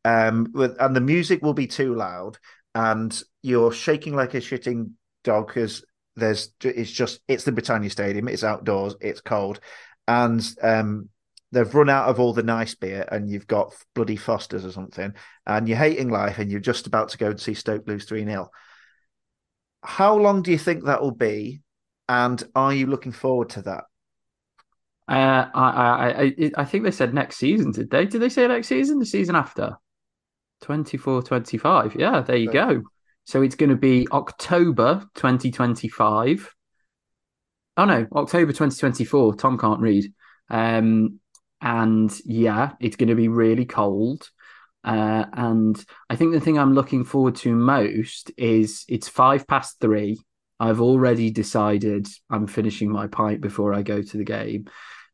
um, 0.06 0.48
with, 0.54 0.76
and 0.80 0.96
the 0.96 1.02
music 1.02 1.42
will 1.42 1.54
be 1.54 1.68
too 1.68 1.94
loud, 1.94 2.38
and 2.74 3.22
you're 3.42 3.72
shaking 3.72 4.16
like 4.16 4.34
a 4.34 4.38
shitting 4.38 4.92
dog 5.24 5.48
because 5.48 5.86
there's 6.16 6.52
it's 6.64 6.92
just 6.92 7.20
it's 7.28 7.44
the 7.44 7.52
Britannia 7.52 7.90
Stadium, 7.90 8.28
it's 8.28 8.44
outdoors, 8.44 8.96
it's 9.02 9.22
cold, 9.22 9.60
and 10.08 10.44
um, 10.62 11.10
they've 11.52 11.76
run 11.76 11.90
out 11.90 12.10
of 12.10 12.20
all 12.20 12.34
the 12.34 12.44
nice 12.44 12.76
beer, 12.76 13.08
and 13.12 13.30
you've 13.30 13.48
got 13.48 13.74
bloody 13.94 14.16
Fosters 14.16 14.66
or 14.66 14.72
something, 14.72 15.14
and 15.46 15.68
you're 15.68 15.78
hating 15.78 16.10
life, 16.10 16.40
and 16.40 16.50
you're 16.50 16.60
just 16.60 16.88
about 16.88 17.10
to 17.10 17.18
go 17.18 17.30
and 17.30 17.40
see 17.40 17.54
Stoke 17.54 17.88
lose 17.88 18.06
three 18.06 18.24
0 18.24 18.50
How 19.84 20.16
long 20.16 20.42
do 20.42 20.52
you 20.52 20.58
think 20.58 20.86
that 20.86 21.02
will 21.02 21.12
be, 21.12 21.62
and 22.10 22.42
are 22.56 22.74
you 22.74 22.88
looking 22.88 23.12
forward 23.12 23.50
to 23.52 23.62
that? 23.64 23.84
Uh, 25.08 25.48
I, 25.54 25.70
I, 25.70 26.22
I, 26.22 26.52
I 26.58 26.66
think 26.66 26.84
they 26.84 26.92
said 26.92 27.14
next 27.14 27.38
season, 27.38 27.72
did 27.72 27.90
they? 27.90 28.06
Did 28.06 28.22
they 28.22 28.30
say 28.30 28.48
next 28.48 28.68
season? 28.68 29.00
The 29.00 29.06
season 29.06 29.36
after? 29.36 29.78
24 30.62 31.24
25. 31.24 31.96
Yeah, 31.96 32.22
there 32.22 32.36
you 32.36 32.52
go. 32.52 32.84
So 33.26 33.42
it's 33.42 33.56
going 33.56 33.70
to 33.70 33.76
be 33.76 34.08
October 34.12 35.06
2025. 35.16 36.54
Oh, 37.78 37.86
no, 37.86 38.08
October 38.16 38.52
2024. 38.52 39.36
Tom 39.36 39.58
can't 39.58 39.82
read. 39.82 40.14
Um, 40.50 41.20
and 41.62 42.12
yeah, 42.26 42.72
it's 42.80 42.96
going 42.96 43.10
to 43.10 43.16
be 43.16 43.28
really 43.28 43.66
cold. 43.66 44.30
Uh, 44.84 45.26
and 45.34 45.84
I 46.10 46.16
think 46.16 46.32
the 46.32 46.40
thing 46.40 46.58
I'm 46.58 46.74
looking 46.74 47.04
forward 47.04 47.36
to 47.38 47.54
most 47.54 48.32
is 48.38 48.86
it's 48.88 49.10
five 49.10 49.46
past 49.46 49.78
three. 49.82 50.20
I've 50.60 50.82
already 50.82 51.30
decided 51.30 52.08
I'm 52.30 52.48
finishing 52.48 52.92
my 52.92 53.08
pint 53.08 53.42
before 53.42 53.74
I 53.74 53.84
go 53.84 54.02
to 54.02 54.18
the 54.18 54.24
game. 54.24 54.68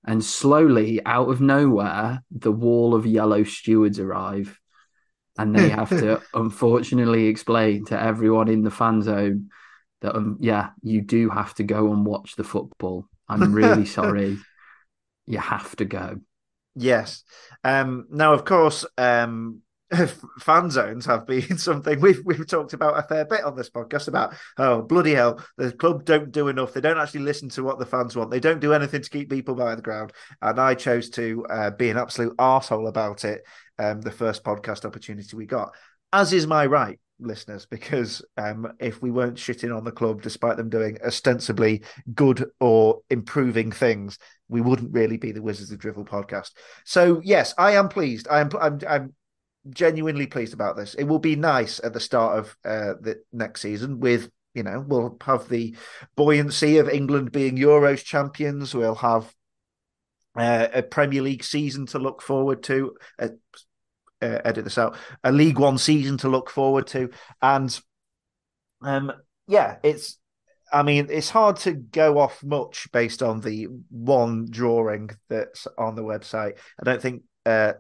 And 0.06 0.24
slowly, 0.24 1.00
out 1.06 1.30
of 1.30 1.42
nowhere, 1.42 2.24
the 2.32 2.52
wall 2.52 2.94
of 2.94 3.06
yellow 3.06 3.44
stewards 3.44 4.00
arrive. 4.00 4.60
And 5.38 5.56
they 5.56 5.70
have 5.70 5.90
to, 5.90 6.22
unfortunately, 6.34 7.28
explain 7.28 7.86
to 7.86 8.00
everyone 8.00 8.50
in 8.50 8.64
the 8.64 8.72
fan 8.72 9.02
zone 9.02 9.50
that, 10.02 10.16
um, 10.16 10.38
yeah, 10.40 10.70
you 10.82 11.02
do 11.02 11.30
have 11.30 11.54
to 11.56 11.64
go 11.64 11.92
and 11.92 12.06
watch 12.06 12.36
the 12.36 12.44
football. 12.44 13.08
I'm 13.28 13.54
really 13.54 13.86
sorry. 14.00 14.38
You 15.26 15.40
have 15.40 15.76
to 15.78 15.86
go. 15.86 16.20
Yes. 16.76 17.24
Um, 17.64 18.08
now, 18.10 18.34
of 18.34 18.46
course, 18.46 18.86
um, 18.98 19.62
fan 20.40 20.70
zones 20.70 21.06
have 21.06 21.26
been 21.26 21.58
something 21.58 22.00
we've 22.00 22.22
we've 22.26 22.48
talked 22.48 22.74
about 22.74 22.98
a 22.98 23.04
fair 23.04 23.26
bit 23.26 23.44
on 23.44 23.56
this 23.56 23.70
podcast 23.70 24.08
about. 24.08 24.34
Oh 24.58 24.82
bloody 24.82 25.14
hell! 25.14 25.44
The 25.58 25.72
club 25.72 26.06
don't 26.06 26.32
do 26.32 26.48
enough. 26.48 26.74
They 26.74 26.82
don't 26.82 26.98
actually 26.98 27.22
listen 27.22 27.50
to 27.50 27.64
what 27.64 27.80
the 27.80 27.86
fans 27.86 28.16
want. 28.16 28.32
They 28.32 28.40
don't 28.40 28.60
do 28.60 28.74
anything 28.74 29.02
to 29.02 29.10
keep 29.10 29.30
people 29.30 29.56
by 29.56 29.76
the 29.76 29.82
ground. 29.82 30.14
And 30.42 30.60
I 30.60 30.76
chose 30.76 31.10
to 31.12 31.46
uh, 31.50 31.72
be 31.72 31.90
an 31.90 31.98
absolute 31.98 32.36
arsehole 32.38 32.88
about 32.88 33.26
it. 33.26 33.44
Um, 33.80 34.02
the 34.02 34.12
first 34.12 34.44
podcast 34.44 34.86
opportunity 34.86 35.36
we 35.36 35.48
got, 35.48 35.74
as 36.12 36.32
is 36.32 36.46
my 36.46 36.68
right, 36.68 37.00
listeners, 37.20 37.66
because 37.66 38.24
um, 38.38 38.72
if 38.80 39.02
we 39.02 39.12
weren't 39.12 39.38
shitting 39.38 39.76
on 39.76 39.84
the 39.84 39.92
club, 39.92 40.22
despite 40.22 40.58
them 40.58 40.70
doing 40.70 40.98
ostensibly 41.04 41.84
good 42.14 42.46
or 42.60 43.02
improving 43.10 43.72
things, 43.72 44.20
we 44.48 44.62
wouldn't 44.62 44.94
really 44.94 45.18
be 45.18 45.32
the 45.32 45.42
Wizards 45.42 45.72
of 45.72 45.80
Drivel 45.80 46.06
podcast. 46.06 46.52
So 46.86 47.22
yes, 47.24 47.54
I 47.58 47.72
am 47.72 47.90
pleased. 47.90 48.28
I 48.30 48.42
am. 48.42 48.50
I'm. 48.60 48.80
I'm 48.88 49.14
genuinely 49.70 50.28
pleased 50.28 50.54
about 50.54 50.76
this. 50.76 50.94
It 50.94 51.06
will 51.06 51.20
be 51.20 51.36
nice 51.36 51.80
at 51.84 51.94
the 51.94 52.00
start 52.00 52.40
of 52.40 52.58
uh, 52.66 52.94
the 53.02 53.22
next 53.32 53.62
season 53.62 54.00
with. 54.00 54.30
You 54.56 54.62
know, 54.62 54.86
we'll 54.88 55.18
have 55.26 55.50
the 55.50 55.76
buoyancy 56.16 56.78
of 56.78 56.88
England 56.88 57.32
being 57.32 57.58
Euros 57.58 58.04
champions. 58.04 58.76
We'll 58.76 58.94
have 58.94 59.34
uh, 60.36 60.68
a 60.72 60.84
Premier 60.84 61.24
League 61.24 61.44
season 61.44 61.88
to 61.88 61.98
look 61.98 62.22
forward 62.22 62.62
to. 62.64 62.96
Uh, 63.18 63.30
uh, 64.22 64.40
edit 64.46 64.64
this 64.64 64.78
out. 64.78 64.96
A 65.24 65.32
League 65.32 65.60
One 65.60 65.78
season 65.78 66.18
to 66.20 66.30
look 66.30 66.50
forward 66.50 66.88
to, 66.88 67.10
and 67.42 67.80
um, 68.82 69.12
yeah, 69.48 69.78
it's. 69.84 70.18
I 70.72 70.82
mean, 70.82 71.08
it's 71.12 71.30
hard 71.30 71.58
to 71.58 71.74
go 71.74 72.18
off 72.18 72.44
much 72.44 72.92
based 72.92 73.22
on 73.22 73.42
the 73.42 73.68
one 73.92 74.48
drawing 74.50 75.12
that's 75.30 75.68
on 75.78 75.96
the 75.96 76.02
website. 76.02 76.58
I 76.80 76.84
don't 76.84 77.02
think 77.02 77.24
uh, 77.46 77.74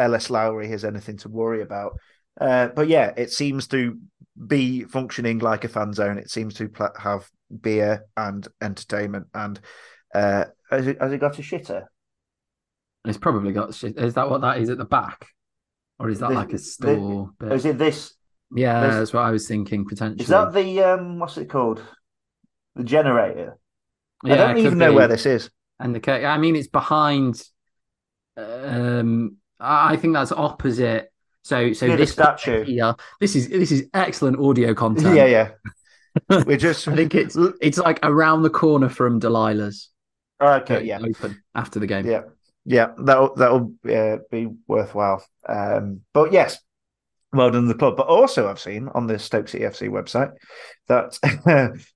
L. 0.00 0.14
S. 0.14 0.30
Lowry 0.30 0.68
has 0.68 0.84
anything 0.84 1.16
to 1.18 1.28
worry 1.28 1.62
about. 1.62 1.92
Uh, 2.40 2.68
but 2.68 2.88
yeah, 2.88 3.12
it 3.16 3.30
seems 3.30 3.66
to 3.68 3.98
be 4.46 4.84
functioning 4.84 5.38
like 5.40 5.64
a 5.64 5.68
fan 5.68 5.92
zone. 5.92 6.16
It 6.18 6.30
seems 6.30 6.54
to 6.54 6.68
pl- 6.68 6.94
have 6.98 7.28
beer 7.60 8.06
and 8.16 8.46
entertainment. 8.62 9.26
And 9.34 9.60
uh, 10.14 10.44
has, 10.70 10.86
it, 10.86 11.00
has 11.00 11.12
it 11.12 11.18
got 11.20 11.38
a 11.38 11.42
shitter? 11.42 11.84
It's 13.04 13.18
probably 13.18 13.52
got. 13.52 13.74
shit- 13.74 13.98
Is 13.98 14.14
that 14.14 14.30
what 14.30 14.40
that 14.42 14.58
is 14.58 14.70
at 14.70 14.78
the 14.78 14.84
back, 14.84 15.26
or 15.98 16.08
is 16.10 16.20
that 16.20 16.28
This- 16.28 16.36
like 16.36 16.52
a 16.52 16.58
store? 16.58 17.30
bit? 17.38 17.52
Is 17.52 17.64
it 17.64 17.78
this? 17.78 18.14
yeah, 18.54 18.86
this- 18.86 18.94
that's 18.96 19.12
what 19.12 19.24
I 19.24 19.30
was 19.30 19.46
thinking 19.48 19.84
potentially. 19.86 20.22
Is 20.22 20.28
that 20.28 20.52
the 20.52 20.82
um? 20.82 21.18
What's 21.18 21.36
it 21.38 21.48
called? 21.50 21.82
The 22.76 22.84
generator. 22.84 23.58
yeah, 24.24 24.34
I 24.34 24.36
don't 24.36 24.58
even 24.58 24.78
know 24.78 24.90
be. 24.90 24.96
where 24.96 25.08
this 25.08 25.26
is. 25.26 25.50
And 25.78 25.94
the. 25.94 26.26
I 26.26 26.38
mean, 26.38 26.56
it's 26.56 26.68
behind. 26.68 27.42
Um, 28.36 29.36
I 29.60 29.96
think 29.96 30.14
that's 30.14 30.32
opposite. 30.32 31.12
So, 31.42 31.72
so 31.72 31.86
Near 31.86 31.96
this 31.96 32.12
statue. 32.12 32.64
here. 32.64 32.94
This 33.20 33.34
is 33.34 33.48
this 33.48 33.72
is 33.72 33.88
excellent 33.94 34.38
audio 34.38 34.74
content. 34.74 35.16
Yeah, 35.16 35.26
yeah. 35.26 35.50
We're 36.44 36.56
just. 36.56 36.86
I 36.88 36.96
think 36.96 37.14
it's 37.14 37.36
it's 37.60 37.78
like 37.78 37.98
around 38.02 38.42
the 38.42 38.50
corner 38.50 38.88
from 38.88 39.20
Delilah's. 39.20 39.90
okay. 40.40 40.84
Yeah. 40.84 40.98
open 40.98 41.42
after 41.54 41.78
the 41.78 41.86
game. 41.86 42.06
Yeah, 42.06 42.22
yeah, 42.64 42.88
that'll 42.98 43.34
that'll 43.34 43.72
uh, 43.90 44.18
be 44.30 44.48
worthwhile. 44.66 45.24
Um, 45.48 46.02
but 46.12 46.32
yes, 46.32 46.58
well 47.32 47.50
done 47.50 47.62
to 47.62 47.68
the 47.68 47.78
club. 47.78 47.96
But 47.96 48.06
also, 48.06 48.48
I've 48.48 48.60
seen 48.60 48.88
on 48.94 49.06
the 49.06 49.18
Stoke 49.18 49.48
City 49.48 49.64
FC 49.64 49.88
website 49.88 50.32
that 50.88 51.18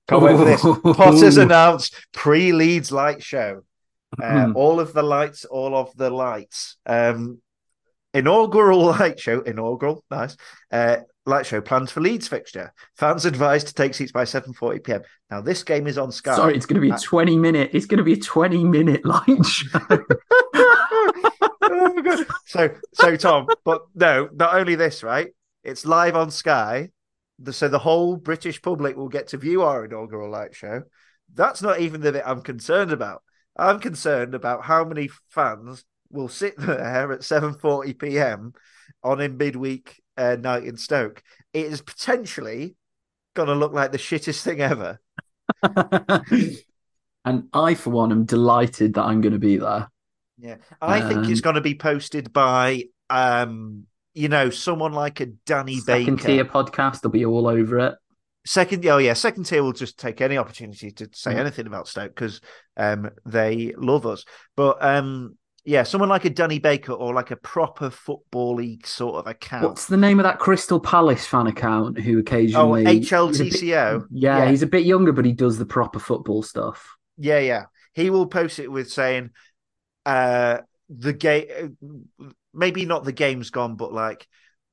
can't 0.07 0.21
wait 0.21 0.37
for 0.37 0.45
this. 0.45 0.97
Potter's 0.97 1.37
announced 1.37 1.95
pre-Leeds 2.13 2.91
light 2.91 3.23
show. 3.23 3.61
Uh, 4.23 4.53
all 4.55 4.79
of 4.79 4.93
the 4.93 5.03
lights, 5.03 5.43
all 5.43 5.75
of 5.75 5.93
the 5.97 6.09
lights. 6.09 6.77
Um, 6.85 7.41
inaugural 8.15 8.85
light 8.99 9.19
show, 9.19 9.41
inaugural, 9.41 10.03
nice, 10.09 10.35
uh, 10.71 10.97
light 11.25 11.45
show 11.45 11.61
plans 11.61 11.91
for 11.91 12.01
Leeds 12.01 12.27
fixture. 12.27 12.73
Fans 12.95 13.25
advised 13.25 13.67
to 13.67 13.73
take 13.73 13.93
seats 13.93 14.11
by 14.11 14.23
7.40 14.23 14.83
p.m. 14.83 15.01
Now, 15.29 15.41
this 15.41 15.63
game 15.63 15.85
is 15.87 15.97
on 15.97 16.11
Sky. 16.11 16.35
Sorry, 16.35 16.55
it's 16.55 16.65
going 16.65 16.75
to 16.75 16.81
be 16.81 16.89
a 16.89 16.95
Uh, 16.95 16.99
20 16.99 17.37
minute. 17.37 17.71
It's 17.73 17.85
going 17.85 17.97
to 17.97 18.03
be 18.03 18.13
a 18.13 18.17
20 18.19 18.63
minute 18.63 19.05
light 19.05 19.45
show. 19.45 19.79
Oh, 21.67 22.25
so, 22.45 22.69
so 22.93 23.15
Tom, 23.15 23.47
but 23.65 23.81
no, 23.95 24.29
not 24.31 24.53
only 24.53 24.75
this, 24.75 25.01
right? 25.01 25.29
It's 25.63 25.83
live 25.83 26.15
on 26.15 26.29
Sky, 26.29 26.89
so 27.49 27.67
the 27.67 27.79
whole 27.79 28.17
British 28.17 28.61
public 28.61 28.95
will 28.95 29.09
get 29.09 29.29
to 29.29 29.37
view 29.37 29.63
our 29.63 29.83
inaugural 29.83 30.29
light 30.29 30.55
show. 30.55 30.83
That's 31.33 31.63
not 31.63 31.79
even 31.79 32.01
the 32.01 32.11
bit 32.11 32.23
I'm 32.25 32.41
concerned 32.41 32.91
about. 32.91 33.23
I'm 33.57 33.79
concerned 33.79 34.35
about 34.35 34.63
how 34.63 34.85
many 34.85 35.09
fans 35.29 35.83
will 36.15 36.29
sit 36.29 36.55
there 36.59 37.11
at 37.11 37.23
7:40 37.23 37.93
p.m. 37.93 38.53
on 39.03 39.21
a 39.21 39.29
midweek 39.29 40.01
uh, 40.17 40.37
night 40.39 40.63
in 40.63 40.77
Stoke. 40.77 41.21
It 41.53 41.67
is 41.67 41.81
potentially 41.81 42.75
going 43.35 43.47
to 43.49 43.55
look 43.55 43.73
like 43.73 43.91
the 43.91 43.97
shittest 43.97 44.41
thing 44.43 44.61
ever. 44.61 44.99
and 45.63 47.49
I, 47.53 47.75
for 47.75 47.89
one, 47.89 48.11
am 48.11 48.25
delighted 48.25 48.95
that 48.95 49.03
I'm 49.03 49.21
going 49.21 49.33
to 49.33 49.39
be 49.39 49.57
there. 49.57 49.89
Yeah, 50.37 50.57
I 50.81 51.01
think 51.01 51.29
it's 51.29 51.39
Um, 51.39 51.43
going 51.43 51.55
to 51.55 51.61
be 51.61 51.75
posted 51.75 52.33
by, 52.33 52.85
um, 53.09 53.85
you 54.13 54.27
know, 54.27 54.49
someone 54.49 54.93
like 54.93 55.19
a 55.21 55.27
Danny 55.27 55.79
Second 55.79 56.17
Baker. 56.17 56.27
tier 56.27 56.45
podcast, 56.45 57.01
they'll 57.01 57.11
be 57.11 57.25
all 57.25 57.47
over 57.47 57.79
it. 57.79 57.95
Second, 58.45 58.85
oh 58.85 58.97
yeah, 58.99 59.13
second 59.13 59.45
tier 59.45 59.63
will 59.63 59.73
just 59.73 59.97
take 59.97 60.21
any 60.21 60.37
opportunity 60.37 60.91
to 60.91 61.09
say 61.13 61.33
Yeah. 61.33 61.39
anything 61.41 61.65
about 61.67 61.87
Stoke 61.87 62.13
because 62.13 62.41
um, 62.77 63.09
they 63.25 63.73
love 63.75 64.05
us. 64.05 64.23
But 64.55 64.77
um, 64.85 65.37
yeah, 65.65 65.81
someone 65.81 66.09
like 66.09 66.25
a 66.25 66.29
Danny 66.29 66.59
Baker 66.59 66.93
or 66.93 67.13
like 67.13 67.31
a 67.31 67.35
proper 67.35 67.89
football 67.89 68.55
league 68.55 68.85
sort 68.85 69.15
of 69.15 69.27
account. 69.27 69.63
What's 69.63 69.87
the 69.87 69.97
name 69.97 70.19
of 70.19 70.23
that 70.23 70.37
Crystal 70.37 70.79
Palace 70.79 71.25
fan 71.25 71.47
account 71.47 71.99
who 71.99 72.17
oh, 72.17 72.19
occasionally. 72.19 72.85
he's 72.85 73.11
a 73.11 73.25
bit- 73.27 73.51
HLTCO. 73.51 74.07
yeah, 74.11 74.37
Yeah. 74.37 74.49
he's 74.49 74.61
a 74.61 74.67
bit 74.67 74.85
younger, 74.85 75.11
but 75.11 75.25
he 75.25 75.33
does 75.33 75.57
the 75.57 75.65
proper 75.65 75.97
football 75.97 76.43
stuff. 76.43 76.95
Yeah, 77.17 77.39
yeah. 77.39 77.65
He 77.93 78.11
will 78.11 78.27
post 78.27 78.59
it 78.59 78.71
with 78.71 78.91
saying, 78.91 79.31
uh, 80.05 80.59
the 80.89 81.13
game, 81.13 81.77
maybe 82.53 82.85
not 82.85 83.03
the 83.03 83.11
game's 83.11 83.49
gone, 83.49 83.75
but 83.75 83.91
like, 83.91 84.27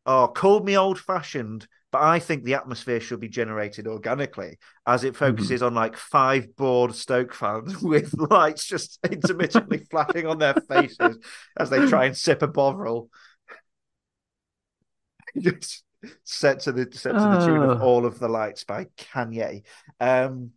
oh, 0.04 0.28
call 0.28 0.60
me 0.60 0.76
old 0.76 0.98
fashioned, 0.98 1.66
but 1.92 2.00
I 2.02 2.18
think 2.18 2.42
the 2.42 2.54
atmosphere 2.54 2.98
should 3.00 3.20
be 3.20 3.28
generated 3.28 3.86
organically 3.86 4.58
as 4.86 5.04
it 5.04 5.14
focuses 5.14 5.62
on 5.62 5.74
like 5.74 5.96
five 5.96 6.56
bored 6.56 6.94
Stoke 6.94 7.34
fans 7.34 7.78
with 7.82 8.12
lights 8.18 8.66
just 8.66 8.98
intermittently 9.10 9.86
flashing 9.90 10.26
on 10.26 10.38
their 10.38 10.54
faces 10.54 11.18
as 11.56 11.70
they 11.70 11.86
try 11.86 12.06
and 12.06 12.16
sip 12.16 12.42
a 12.42 12.48
bovril. 12.48 13.10
Just 15.40 15.84
set 16.24 16.60
to 16.60 16.72
the 16.72 16.88
set 16.92 17.12
to 17.12 17.18
the 17.18 17.46
tune 17.46 17.62
of 17.62 17.80
Oh. 17.80 17.84
all 17.84 18.04
of 18.06 18.18
the 18.18 18.28
lights 18.28 18.64
by 18.64 18.86
Kanye. 18.96 19.62
Um, 20.00 20.50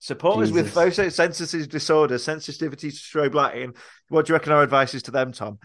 Supporters 0.00 0.52
with 0.52 0.66
Jesus. 0.74 0.98
photosensitive 0.98 1.68
disorder, 1.68 2.18
sensitivity 2.18 2.90
to 2.90 2.96
strobe 2.96 3.34
lighting. 3.34 3.74
What 4.08 4.26
do 4.26 4.30
you 4.30 4.34
reckon 4.34 4.52
our 4.52 4.62
advice 4.62 4.94
is 4.94 5.02
to 5.04 5.10
them, 5.10 5.32
Tom? 5.32 5.58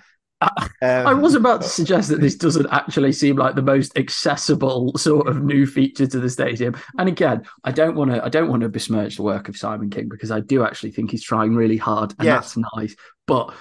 I- 0.43 0.69
Um, 0.81 1.07
I 1.07 1.13
was 1.13 1.33
about 1.33 1.61
to 1.61 1.67
suggest 1.69 2.09
that 2.09 2.19
this 2.19 2.35
doesn't 2.35 2.67
actually 2.71 3.13
seem 3.13 3.37
like 3.37 3.55
the 3.55 3.61
most 3.61 3.97
accessible 3.97 4.91
sort 4.97 5.27
of 5.27 5.41
new 5.43 5.65
feature 5.65 6.05
to 6.07 6.19
the 6.19 6.29
stadium. 6.29 6.75
And 6.97 7.07
again, 7.07 7.43
I 7.63 7.71
don't 7.71 7.95
want 7.95 8.11
to 8.11 8.23
I 8.23 8.29
don't 8.29 8.49
want 8.49 8.63
to 8.63 8.69
besmirch 8.69 9.15
the 9.15 9.23
work 9.23 9.47
of 9.47 9.55
Simon 9.55 9.89
King 9.89 10.09
because 10.09 10.29
I 10.31 10.41
do 10.41 10.63
actually 10.63 10.91
think 10.91 11.11
he's 11.11 11.23
trying 11.23 11.55
really 11.55 11.77
hard 11.77 12.13
and 12.19 12.27
that's 12.35 12.57
nice. 12.75 12.95
But 13.27 13.53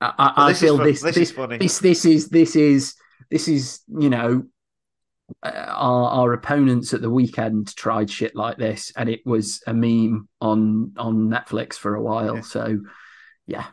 I, 0.00 0.12
I, 0.18 0.32
Well, 0.36 0.46
I 0.48 0.52
feel 0.52 0.76
this 0.76 1.00
this 1.02 1.14
this 1.14 1.30
is 1.30 1.34
funny. 1.34 1.56
this 1.58 1.78
this 1.78 2.04
is 2.04 2.28
this 2.28 2.54
is 2.56 2.94
this 3.30 3.48
is 3.48 3.80
you 3.88 4.10
know 4.10 4.44
uh, 5.42 5.48
our 5.68 6.10
our 6.10 6.32
opponents 6.34 6.92
at 6.94 7.00
the 7.02 7.10
weekend 7.10 7.74
tried 7.76 8.10
shit 8.10 8.34
like 8.36 8.56
this 8.58 8.92
and 8.96 9.08
it 9.08 9.20
was 9.26 9.62
a 9.66 9.72
meme 9.74 10.28
on 10.40 10.92
on 10.98 11.28
Netflix 11.30 11.74
for 11.74 11.94
a 11.94 12.02
while. 12.02 12.36
Yeah. 12.36 12.40
So 12.42 12.80
yeah, 13.46 13.64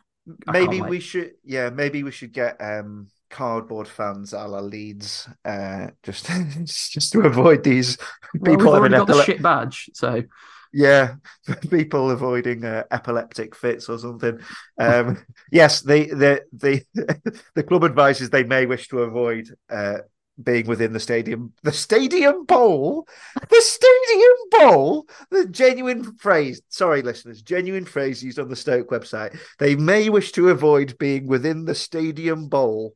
maybe 0.48 0.82
we 0.82 1.00
should, 1.00 1.32
yeah, 1.44 1.70
maybe 1.70 2.04
we 2.04 2.12
should 2.12 2.34
get 2.34 2.58
um, 2.60 3.08
cardboard 3.30 3.88
fans 3.88 4.34
a 4.34 4.48
la 4.48 4.60
Leeds, 4.60 5.28
uh, 5.44 5.88
just 6.04 6.28
just 6.66 7.12
to 7.14 7.22
avoid 7.22 7.64
these 7.64 7.98
Well, 8.34 8.56
people 8.56 8.74
having 8.74 8.94
already 8.94 8.96
got 8.96 9.08
the 9.08 9.14
epile- 9.14 9.26
shit 9.26 9.42
badge, 9.42 9.90
so 9.94 10.24
Yeah, 10.74 11.16
people 11.70 12.12
avoiding 12.12 12.66
uh, 12.66 12.84
epileptic 12.92 13.56
fits 13.56 13.88
or 13.88 13.98
something. 13.98 14.40
Um, 14.80 15.24
yes, 15.52 15.82
the 15.82 16.08
the 16.08 16.42
the 16.52 16.84
the 17.56 17.64
club 17.64 17.84
advises 17.84 18.30
they 18.30 18.44
may 18.44 18.66
wish 18.66 18.88
to 18.90 19.00
avoid 19.04 19.50
uh, 19.70 20.00
being 20.42 20.68
within 20.68 20.94
the 20.94 21.00
stadium. 21.00 21.54
The 21.64 21.72
stadium 21.72 22.46
bowl, 22.46 23.08
the 23.50 23.62
stadium 23.62 24.38
bowl. 24.52 25.06
The 25.32 25.48
genuine 25.48 26.18
phrase. 26.18 26.62
Sorry, 26.70 27.02
listeners, 27.02 27.42
genuine 27.42 27.86
phrase 27.86 28.24
used 28.24 28.40
on 28.40 28.50
the 28.50 28.56
Stoke 28.56 28.90
website. 28.90 29.38
They 29.60 29.76
may 29.76 30.10
wish 30.10 30.32
to 30.34 30.50
avoid 30.50 30.98
being 30.98 31.28
within 31.28 31.66
the 31.66 31.76
stadium 31.76 32.48
bowl. 32.50 32.96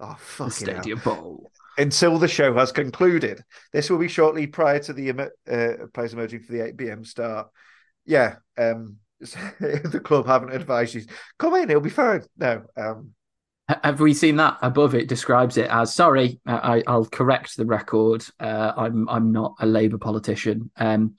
Oh, 0.00 0.10
the 0.10 0.14
fucking 0.16 0.66
hell 0.66 0.82
Stadium 0.82 0.98
Bowl. 1.00 1.50
until 1.76 2.18
the 2.18 2.28
show 2.28 2.54
has 2.54 2.70
concluded. 2.70 3.42
This 3.72 3.90
will 3.90 3.98
be 3.98 4.08
shortly 4.08 4.46
prior 4.46 4.78
to 4.80 4.92
the 4.92 5.10
uh, 5.50 5.86
players 5.92 6.12
emerging 6.12 6.40
for 6.40 6.52
the 6.52 6.66
8 6.66 6.76
p.m. 6.76 7.04
start. 7.04 7.48
Yeah, 8.06 8.36
um, 8.56 8.96
the 9.20 10.00
club 10.02 10.26
haven't 10.26 10.52
advised 10.52 10.94
you. 10.94 11.02
Come 11.38 11.56
in, 11.56 11.68
it'll 11.70 11.82
be 11.82 11.90
fine. 11.90 12.22
No, 12.36 12.62
um, 12.76 13.14
Have 13.68 14.00
we 14.00 14.14
seen 14.14 14.36
that 14.36 14.56
above? 14.62 14.94
It 14.94 15.08
describes 15.08 15.58
it 15.58 15.68
as 15.70 15.94
sorry. 15.94 16.40
uh, 16.46 16.60
I, 16.62 16.82
I'll 16.86 17.04
correct 17.04 17.56
the 17.56 17.66
record. 17.66 18.24
Uh, 18.40 18.72
I'm 18.76 19.08
I'm 19.08 19.30
not 19.30 19.56
a 19.60 19.66
Labour 19.66 19.98
politician. 19.98 20.70
Um, 20.76 21.16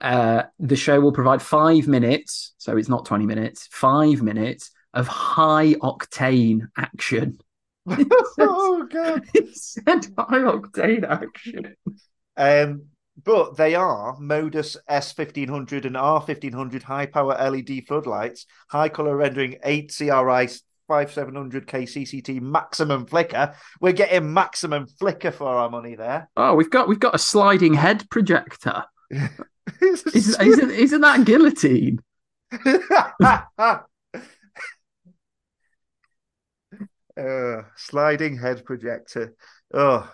uh, 0.00 0.44
the 0.58 0.76
show 0.76 1.00
will 1.00 1.12
provide 1.12 1.40
five 1.40 1.88
minutes, 1.88 2.54
so 2.58 2.76
it's 2.76 2.90
not 2.90 3.06
twenty 3.06 3.24
minutes. 3.24 3.68
Five 3.72 4.20
minutes 4.20 4.70
of 4.92 5.06
high 5.08 5.74
octane 5.74 6.68
action. 6.76 7.38
oh 8.38 8.86
god. 8.90 9.24
It 9.34 9.56
said 9.56 10.06
high 10.18 10.40
octane 10.40 11.08
action. 11.08 11.74
Um, 12.36 12.82
but 13.24 13.56
they 13.56 13.74
are 13.74 14.16
Modus 14.18 14.76
S1500 14.88 15.84
and 15.86 15.96
R1500 15.96 16.82
high 16.82 17.06
power 17.06 17.34
LED 17.50 17.84
floodlights, 17.86 18.46
high 18.68 18.88
color 18.88 19.16
rendering, 19.16 19.56
8 19.64 19.94
CRI 19.96 20.48
5700K 20.88 21.82
CCT 21.84 22.40
maximum 22.40 23.06
flicker. 23.06 23.54
We're 23.80 23.92
getting 23.92 24.32
maximum 24.32 24.86
flicker 24.86 25.30
for 25.30 25.48
our 25.48 25.70
money 25.70 25.94
there. 25.94 26.28
Oh, 26.36 26.54
we've 26.54 26.70
got 26.70 26.88
we've 26.88 27.00
got 27.00 27.14
a 27.14 27.18
sliding 27.18 27.74
head 27.74 28.08
projector. 28.10 28.84
Isn't 29.80 30.42
isn't, 30.42 30.70
isn't 30.70 31.00
that 31.02 31.24
guillotine? 31.24 32.00
uh, 37.16 37.62
sliding 37.76 38.38
head 38.38 38.64
projector. 38.64 39.34
Oh, 39.72 40.10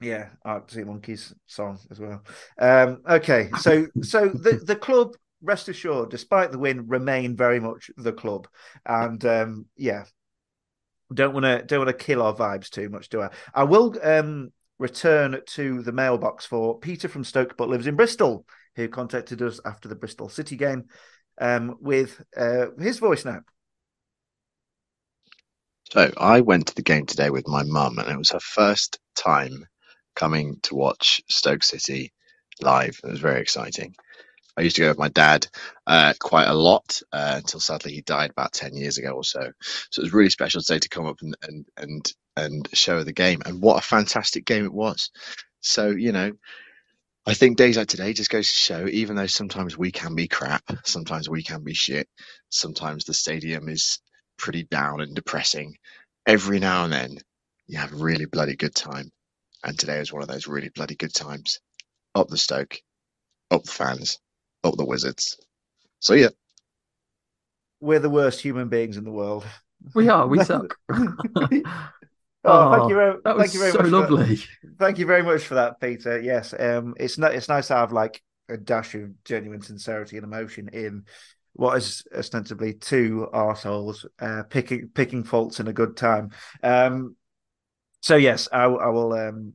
yeah, 0.00 0.28
Arctic 0.44 0.86
Monkeys 0.86 1.34
song 1.46 1.78
as 1.90 2.00
well. 2.00 2.22
Um, 2.58 3.02
okay, 3.08 3.50
so 3.58 3.86
so 4.02 4.28
the 4.28 4.60
the 4.64 4.76
club, 4.76 5.14
rest 5.42 5.68
assured, 5.68 6.10
despite 6.10 6.52
the 6.52 6.58
win, 6.58 6.88
remain 6.88 7.36
very 7.36 7.60
much 7.60 7.90
the 7.96 8.12
club, 8.12 8.48
and 8.84 9.24
um, 9.24 9.66
yeah, 9.76 10.04
don't 11.12 11.34
want 11.34 11.44
to 11.44 11.62
don't 11.62 11.84
want 11.84 11.98
to 11.98 12.04
kill 12.04 12.22
our 12.22 12.34
vibes 12.34 12.70
too 12.70 12.88
much, 12.88 13.08
do 13.08 13.22
I? 13.22 13.30
I 13.54 13.64
will 13.64 13.96
um 14.02 14.52
return 14.78 15.40
to 15.46 15.82
the 15.82 15.92
mailbox 15.92 16.46
for 16.46 16.78
Peter 16.78 17.08
from 17.08 17.24
Stoke, 17.24 17.56
but 17.56 17.68
lives 17.68 17.86
in 17.86 17.96
Bristol, 17.96 18.46
who 18.76 18.88
contacted 18.88 19.42
us 19.42 19.60
after 19.64 19.88
the 19.88 19.94
Bristol 19.94 20.28
City 20.28 20.56
game, 20.56 20.84
um, 21.38 21.76
with 21.80 22.22
uh, 22.36 22.66
his 22.78 22.98
voice 22.98 23.24
now. 23.24 23.40
So 25.90 26.10
I 26.16 26.40
went 26.40 26.68
to 26.68 26.74
the 26.74 26.82
game 26.82 27.04
today 27.04 27.30
with 27.30 27.46
my 27.48 27.62
mum, 27.64 27.98
and 27.98 28.08
it 28.08 28.16
was 28.16 28.30
her 28.30 28.40
first 28.40 28.98
time 29.16 29.66
coming 30.14 30.58
to 30.62 30.74
watch 30.74 31.20
Stoke 31.28 31.62
City 31.62 32.12
live. 32.62 32.98
It 33.04 33.10
was 33.10 33.20
very 33.20 33.40
exciting. 33.40 33.94
I 34.60 34.64
used 34.64 34.76
to 34.76 34.82
go 34.82 34.88
with 34.88 34.98
my 34.98 35.08
dad 35.08 35.46
uh, 35.86 36.12
quite 36.20 36.46
a 36.46 36.52
lot 36.52 37.00
uh, 37.12 37.32
until 37.36 37.60
sadly 37.60 37.94
he 37.94 38.02
died 38.02 38.30
about 38.30 38.52
ten 38.52 38.74
years 38.74 38.98
ago 38.98 39.12
or 39.12 39.24
so. 39.24 39.40
So 39.90 40.00
it 40.00 40.04
was 40.04 40.12
really 40.12 40.28
special 40.28 40.60
today 40.60 40.80
to 40.80 40.88
come 40.90 41.06
up 41.06 41.16
and 41.22 41.34
and 41.42 41.66
and 41.78 42.12
and 42.36 42.68
show 42.74 43.02
the 43.02 43.14
game. 43.14 43.40
And 43.46 43.62
what 43.62 43.78
a 43.78 43.86
fantastic 43.86 44.44
game 44.44 44.66
it 44.66 44.72
was! 44.72 45.10
So 45.62 45.88
you 45.88 46.12
know, 46.12 46.32
I 47.24 47.32
think 47.32 47.56
days 47.56 47.78
like 47.78 47.88
today 47.88 48.12
just 48.12 48.28
goes 48.28 48.48
to 48.48 48.52
show, 48.52 48.86
even 48.86 49.16
though 49.16 49.26
sometimes 49.26 49.78
we 49.78 49.92
can 49.92 50.14
be 50.14 50.28
crap, 50.28 50.62
sometimes 50.84 51.26
we 51.26 51.42
can 51.42 51.64
be 51.64 51.72
shit, 51.72 52.06
sometimes 52.50 53.06
the 53.06 53.14
stadium 53.14 53.66
is 53.66 53.98
pretty 54.36 54.64
down 54.64 55.00
and 55.00 55.14
depressing. 55.16 55.76
Every 56.26 56.60
now 56.60 56.84
and 56.84 56.92
then, 56.92 57.16
you 57.66 57.78
have 57.78 57.94
a 57.94 57.96
really 57.96 58.26
bloody 58.26 58.56
good 58.56 58.74
time. 58.74 59.10
And 59.64 59.78
today 59.78 60.00
was 60.00 60.12
one 60.12 60.22
of 60.22 60.28
those 60.28 60.46
really 60.46 60.68
bloody 60.68 60.96
good 60.96 61.14
times. 61.14 61.60
Up 62.14 62.28
the 62.28 62.36
Stoke, 62.36 62.78
up 63.50 63.62
the 63.64 63.70
fans, 63.70 64.18
up 64.64 64.76
the 64.76 64.84
Wizards. 64.84 65.38
So 66.00 66.14
yeah, 66.14 66.28
We're 67.80 67.98
the 67.98 68.10
worst 68.10 68.40
human 68.40 68.68
beings 68.68 68.96
in 68.96 69.04
the 69.04 69.10
world. 69.10 69.46
We 69.94 70.08
are. 70.08 70.26
We 70.26 70.38
suck. 70.44 70.76
Oh, 72.42 72.70
thank 72.70 72.88
you 72.88 72.94
very, 72.94 73.16
that 73.24 73.36
was 73.36 73.42
thank 73.44 73.54
you 73.54 73.60
very 73.60 73.72
so 73.72 73.78
much. 73.78 73.90
for 73.90 73.98
that. 73.98 74.10
lovely. 74.10 74.38
Thank 74.78 74.98
you 74.98 75.04
very 75.04 75.22
much 75.22 75.42
for 75.44 75.56
that, 75.56 75.78
Peter. 75.78 76.18
Yes, 76.20 76.54
um, 76.58 76.94
it's 76.98 77.18
not. 77.18 77.34
It's 77.34 77.50
nice 77.50 77.66
to 77.68 77.74
have 77.74 77.92
like 77.92 78.22
a 78.48 78.56
dash 78.56 78.94
of 78.94 79.22
genuine 79.24 79.60
sincerity 79.60 80.16
and 80.16 80.24
emotion 80.24 80.68
in 80.72 81.04
what 81.52 81.76
is 81.76 82.02
ostensibly 82.16 82.72
two 82.72 83.28
arseholes 83.34 84.06
uh, 84.20 84.44
picking 84.44 84.88
picking 84.88 85.22
faults 85.22 85.60
in 85.60 85.68
a 85.68 85.72
good 85.74 85.98
time. 85.98 86.30
Um, 86.62 87.14
so 88.00 88.16
yes, 88.16 88.48
I, 88.50 88.64
I 88.64 88.88
will. 88.88 89.12
Um, 89.12 89.52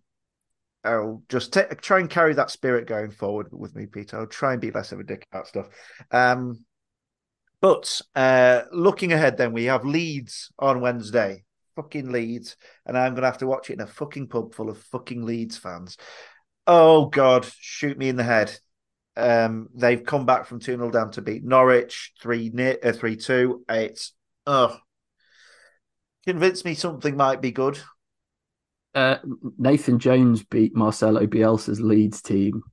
I'll 0.86 1.24
just 1.30 1.54
ta 1.54 1.64
try 1.82 2.00
and 2.00 2.10
carry 2.10 2.34
that 2.36 2.52
spirit 2.52 2.88
going 2.88 3.12
forward 3.12 3.48
with 3.52 3.76
me, 3.76 3.86
Peter. 3.86 4.20
I'll 4.20 4.28
try 4.28 4.54
and 4.54 4.62
be 4.62 4.72
less 4.72 4.92
of 4.92 5.00
a 5.00 5.04
dick 5.04 5.26
about 5.32 5.48
stuff. 5.48 5.68
Um, 6.12 6.66
but 7.62 8.02
uh, 8.16 8.64
looking 8.72 9.14
ahead, 9.14 9.38
then 9.38 9.54
we 9.54 9.66
have 9.66 9.86
Leeds 9.86 10.52
on 10.60 10.82
Wednesday. 10.82 11.44
Fucking 11.76 12.12
Leeds, 12.12 12.56
and 12.86 12.98
I'm 12.98 13.16
gonna 13.16 13.28
have 13.28 13.40
to 13.40 13.48
watch 13.48 13.70
it 13.70 13.74
in 13.74 13.82
a 13.82 13.88
fucking 13.88 14.28
pub 14.28 14.54
full 14.54 14.70
of 14.70 14.78
fucking 14.78 15.26
Leeds 15.26 15.58
fans. 15.58 15.98
Oh 16.68 17.08
God, 17.08 17.46
shoot 17.60 17.98
me 17.98 18.08
in 18.08 18.16
the 18.16 18.24
head. 18.24 18.58
Um, 19.18 19.70
they've 19.74 20.04
come 20.04 20.26
back 20.26 20.46
from 20.46 20.60
2 20.60 20.78
0 20.78 20.92
down 20.92 21.12
to 21.12 21.22
beat 21.22 21.44
Norwich 21.44 22.14
3 22.22 22.78
uh, 22.84 22.92
3 22.92 23.16
2. 23.16 23.66
It's 23.70 24.14
oh 24.46 24.78
convince 26.26 26.66
me 26.66 26.74
something 26.74 27.16
might 27.16 27.42
be 27.42 27.52
good. 27.52 27.80
Uh, 28.96 29.18
Nathan 29.58 30.00
Jones 30.00 30.42
beat 30.44 30.76
Marcelo 30.76 31.28
Bielsa's 31.28 31.82
Leeds 31.82 32.22
team 32.22 32.64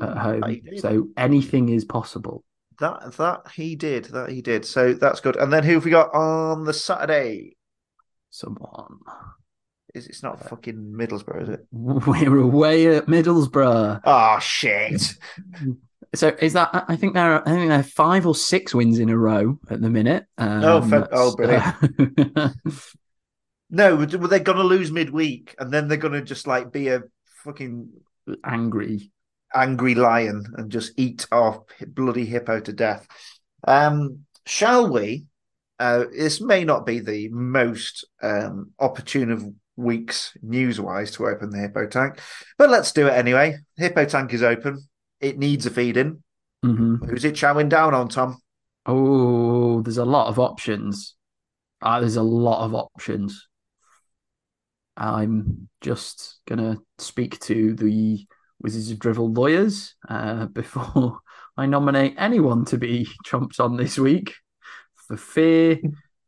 at 0.00 0.16
home, 0.16 0.40
That 0.40 0.50
he 0.50 0.60
did. 0.60 0.80
so 0.80 1.08
anything 1.16 1.68
is 1.68 1.84
possible. 1.84 2.44
that 2.78 3.12
that 3.18 3.42
he 3.54 3.74
did, 3.76 4.06
that 4.06 4.30
he 4.30 4.40
did. 4.42 4.64
So 4.64 4.94
that's 4.94 5.20
good. 5.20 5.36
And 5.36 5.52
then 5.52 5.64
who 5.64 5.74
have 5.74 5.84
we 5.84 5.90
got 5.90 6.14
on 6.14 6.64
the 6.64 6.72
Saturday? 6.72 7.56
Someone. 8.30 8.98
Is 9.92 10.06
it's 10.06 10.22
not 10.22 10.48
fucking 10.48 10.94
Middlesbrough, 10.96 11.42
is 11.42 11.48
it? 11.48 11.66
We're 11.72 12.38
away 12.38 12.96
at 12.96 13.06
Middlesbrough. 13.06 14.00
Oh 14.04 14.38
shit. 14.40 15.14
So 16.12 16.34
is 16.40 16.54
that? 16.54 16.70
I 16.88 16.96
think 16.96 17.14
they're. 17.14 17.40
I 17.48 17.52
think 17.52 17.68
they're 17.68 17.84
five 17.84 18.26
or 18.26 18.34
six 18.34 18.74
wins 18.74 18.98
in 18.98 19.10
a 19.10 19.16
row 19.16 19.60
at 19.70 19.80
the 19.80 19.88
minute. 19.88 20.26
Um, 20.38 20.64
Oh, 20.64 20.82
fa- 20.82 21.08
oh, 21.12 21.36
brilliant. 21.36 22.56
No, 23.70 23.96
were 23.96 24.06
they 24.06 24.40
gonna 24.40 24.64
lose 24.64 24.90
midweek 24.90 25.54
and 25.58 25.72
then 25.72 25.88
they're 25.88 25.96
gonna 25.96 26.22
just 26.22 26.46
like 26.46 26.72
be 26.72 26.88
a 26.88 27.02
fucking 27.44 27.88
angry. 28.44 29.12
angry 29.54 29.94
lion 29.94 30.44
and 30.56 30.70
just 30.70 30.92
eat 30.96 31.26
our 31.32 31.62
bloody 31.86 32.24
hippo 32.24 32.60
to 32.60 32.72
death. 32.72 33.06
Um, 33.66 34.26
shall 34.46 34.90
we? 34.90 35.26
Uh, 35.78 36.04
this 36.12 36.40
may 36.40 36.64
not 36.64 36.84
be 36.84 37.00
the 37.00 37.28
most 37.30 38.06
um, 38.22 38.70
opportune 38.78 39.30
of 39.30 39.44
weeks 39.76 40.36
news-wise 40.42 41.10
to 41.12 41.26
open 41.26 41.50
the 41.50 41.58
hippo 41.58 41.86
tank, 41.86 42.18
but 42.58 42.68
let's 42.70 42.92
do 42.92 43.06
it 43.06 43.12
anyway. 43.14 43.56
Hippo 43.76 44.04
tank 44.04 44.34
is 44.34 44.42
open. 44.42 44.78
It 45.20 45.38
needs 45.38 45.66
a 45.66 45.70
feeding. 45.70 46.22
hmm 46.62 46.96
Who's 46.96 47.24
it 47.24 47.34
chowing 47.34 47.68
down 47.68 47.94
on, 47.94 48.08
Tom? 48.08 48.36
Oh, 48.86 49.82
there's 49.82 49.98
a 49.98 50.04
lot 50.04 50.28
of 50.28 50.38
options. 50.38 51.14
Uh, 51.82 52.00
there's 52.00 52.16
a 52.16 52.22
lot 52.22 52.64
of 52.64 52.74
options. 52.74 53.48
I'm 54.96 55.68
just 55.80 56.40
gonna 56.48 56.78
speak 56.98 57.38
to 57.40 57.74
the 57.74 58.26
Wizards 58.60 58.90
of 58.90 58.98
Drivel 58.98 59.32
lawyers 59.32 59.94
uh, 60.08 60.46
before 60.52 61.20
I 61.56 61.66
nominate 61.66 62.14
anyone 62.18 62.64
to 62.66 62.78
be 62.78 63.08
chomped 63.26 63.60
on 63.60 63.76
this 63.76 63.98
week 63.98 64.34
for 65.08 65.16
fear 65.16 65.78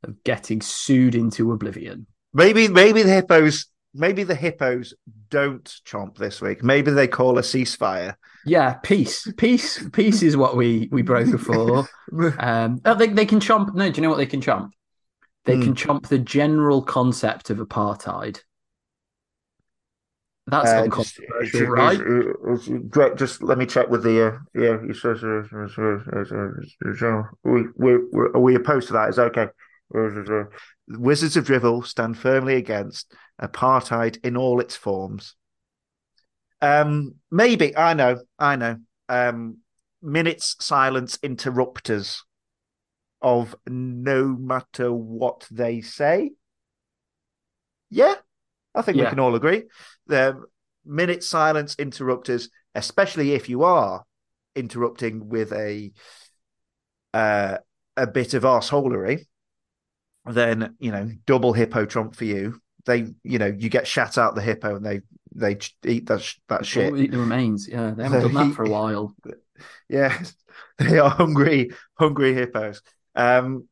of 0.03 0.23
getting 0.25 0.61
sued 0.61 1.15
into 1.15 1.53
oblivion. 1.53 2.07
Maybe, 2.35 2.69
maybe 2.69 3.03
the 3.03 3.13
hippos. 3.13 3.67
Maybe 3.95 4.25
the 4.25 4.35
hippos 4.35 4.95
don't 5.29 5.65
chomp 5.87 6.17
this 6.17 6.41
week. 6.41 6.65
Maybe 6.65 6.91
they 6.91 7.07
call 7.07 7.37
a 7.37 7.43
ceasefire. 7.43 8.15
Yeah, 8.47 8.75
peace, 8.75 9.31
peace, 9.37 9.87
peace 9.93 10.23
is 10.23 10.35
what 10.35 10.57
we 10.57 10.89
we 10.91 11.03
broke 11.03 11.39
for. 11.39 11.87
Um, 12.39 12.81
oh, 12.85 12.95
they 12.95 13.09
they 13.09 13.25
can 13.27 13.41
chomp. 13.41 13.75
No, 13.75 13.91
do 13.91 13.97
you 13.97 14.03
know 14.03 14.11
what 14.11 14.17
they 14.19 14.27
can 14.27 14.41
chomp? 14.43 14.71
They 15.45 15.57
Hmm. 15.57 15.63
can 15.63 15.75
chomp 15.75 16.09
the 16.09 16.19
general 16.19 16.83
concept 16.83 17.51
of 17.51 17.59
apartheid. 17.59 18.41
That's 20.47 20.69
Uh, 20.71 20.83
uncontroversial, 20.83 21.61
just, 21.61 21.71
right? 21.71 22.01
uh, 22.01 23.01
uh, 23.01 23.05
uh, 23.05 23.15
just 23.15 23.43
let 23.43 23.59
me 23.59 23.67
check 23.67 23.89
with 23.89 24.03
the 24.03 24.27
uh, 24.27 24.39
yeah. 24.55 24.79
He 24.87 24.93
says 24.93 25.23
uh, 25.23 25.43
uh, 25.53 25.69
uh, 25.79 25.99
uh, 26.13 27.07
uh, 27.07 27.23
we 27.45 27.63
we 27.77 27.97
we 28.13 28.23
are 28.35 28.41
we 28.41 28.55
opposed 28.57 28.89
to 28.89 28.93
that? 28.95 29.09
Is 29.09 29.19
okay. 29.19 29.47
Uh, 29.95 30.45
Wizards 30.89 31.37
of 31.37 31.45
Drivel 31.45 31.83
stand 31.83 32.19
firmly 32.19 32.57
against 32.57 33.15
apartheid 33.41 34.19
in 34.25 34.37
all 34.37 34.59
its 34.59 34.75
forms. 34.75 35.37
Um, 36.61 37.17
maybe 37.31 37.77
I 37.77 37.95
know, 37.95 38.21
I 38.39 38.57
know. 38.57 38.77
Um, 39.09 39.59
minutes 40.01 40.57
silence 40.61 41.19
interrupters 41.23 42.25
of 43.21 43.55
no 43.67 44.25
matter 44.27 44.93
what 44.93 45.47
they 45.51 45.81
say. 45.81 46.33
Yeah, 47.91 48.15
I 48.75 48.83
think 48.83 48.97
we 48.97 49.05
can 49.07 49.21
all 49.21 49.35
agree. 49.35 49.65
The 50.13 50.43
minute 50.85 51.25
silence 51.25 51.75
interrupters, 51.79 52.51
especially 52.75 53.33
if 53.33 53.49
you 53.49 53.63
are 53.63 54.05
interrupting 54.55 55.31
with 55.31 55.55
a 55.55 55.91
uh, 57.15 57.57
a 57.97 58.07
bit 58.07 58.35
of 58.35 58.43
arseholery, 58.43 59.25
then 60.27 60.77
you 60.79 60.93
know 60.93 61.11
double 61.25 61.55
hippo 61.55 61.87
trump 61.87 62.15
for 62.15 62.27
you. 62.27 62.61
They, 62.85 63.07
you 63.25 63.39
know, 63.39 63.47
you 63.47 63.71
get 63.71 63.87
shat 63.87 64.19
out 64.19 64.35
the 64.35 64.43
hippo 64.43 64.77
and 64.77 64.85
they 64.85 65.01
they 65.35 65.57
eat 65.87 66.05
that 66.09 66.31
that 66.51 66.67
shit. 66.67 66.95
Eat 66.95 67.13
the 67.13 67.19
remains. 67.19 67.67
Yeah, 67.67 67.93
they 67.93 68.03
haven't 68.03 68.21
done 68.21 68.35
that 68.35 68.55
for 68.55 68.65
a 68.65 68.69
while. 68.69 69.17
Yeah, 69.89 70.21
they 70.79 70.99
are 70.99 71.09
hungry, 71.09 71.71
hungry 71.95 72.35
hippos. 72.35 72.83
Um, 73.15 73.69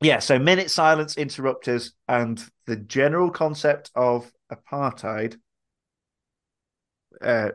yeah, 0.00 0.20
so 0.20 0.38
minute 0.38 0.70
silence 0.70 1.16
interrupters 1.16 1.92
and 2.06 2.40
the 2.66 2.76
general 2.76 3.30
concept 3.30 3.90
of 3.96 4.30
apartheid. 4.52 5.36
Uh, 7.20 7.50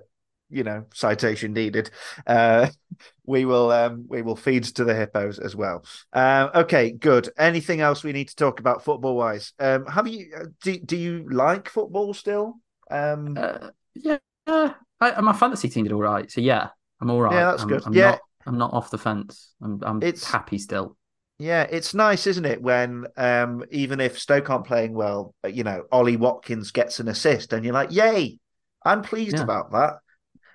you 0.49 0.63
know, 0.63 0.85
citation 0.93 1.53
needed. 1.53 1.89
Uh, 2.27 2.67
we 3.25 3.45
will 3.45 3.71
um, 3.71 4.05
we 4.07 4.21
will 4.21 4.35
feed 4.35 4.63
to 4.65 4.83
the 4.83 4.93
hippos 4.93 5.39
as 5.39 5.55
well. 5.55 5.83
Um, 6.13 6.51
okay, 6.53 6.91
good. 6.91 7.29
Anything 7.37 7.81
else 7.81 8.03
we 8.03 8.13
need 8.13 8.29
to 8.29 8.35
talk 8.35 8.59
about 8.59 8.83
football 8.83 9.15
wise? 9.15 9.53
Um, 9.59 9.85
have 9.87 10.07
you 10.07 10.51
do 10.61 10.77
do 10.79 10.95
you 10.97 11.27
like 11.29 11.69
football 11.69 12.13
still? 12.13 12.55
Um, 12.91 13.35
Uh, 13.37 13.69
yeah, 13.95 14.17
I, 14.47 15.21
my 15.21 15.33
fantasy 15.33 15.69
team 15.69 15.85
did 15.85 15.93
all 15.93 16.01
right. 16.01 16.29
So 16.29 16.41
yeah, 16.41 16.69
I'm 17.01 17.09
all 17.09 17.21
right. 17.21 17.33
Yeah, 17.33 17.51
that's 17.51 17.63
I'm, 17.63 17.69
good. 17.69 17.83
I'm 17.85 17.93
Yeah. 17.93 18.11
not. 18.11 18.19
I'm 18.45 18.57
not 18.57 18.73
off 18.73 18.91
the 18.91 18.97
fence. 18.97 19.53
I'm. 19.61 19.79
I'm 19.83 20.03
It's- 20.03 20.25
happy 20.25 20.57
still. 20.57 20.97
Yeah, 21.39 21.63
it's 21.63 21.93
nice, 21.95 22.27
isn't 22.27 22.45
it? 22.45 22.61
When 22.61 23.07
um, 23.17 23.63
even 23.71 23.99
if 23.99 24.19
Stoke 24.19 24.49
aren't 24.49 24.65
playing 24.67 24.93
well, 24.93 25.33
you 25.49 25.63
know, 25.63 25.83
Ollie 25.91 26.15
Watkins 26.15 26.71
gets 26.71 26.99
an 26.99 27.07
assist, 27.07 27.53
and 27.53 27.65
you're 27.65 27.73
like, 27.73 27.91
"Yay!" 27.91 28.37
I'm 28.85 29.01
pleased 29.01 29.37
Yeah. 29.37 29.43
about 29.43 29.71
that. 29.71 29.93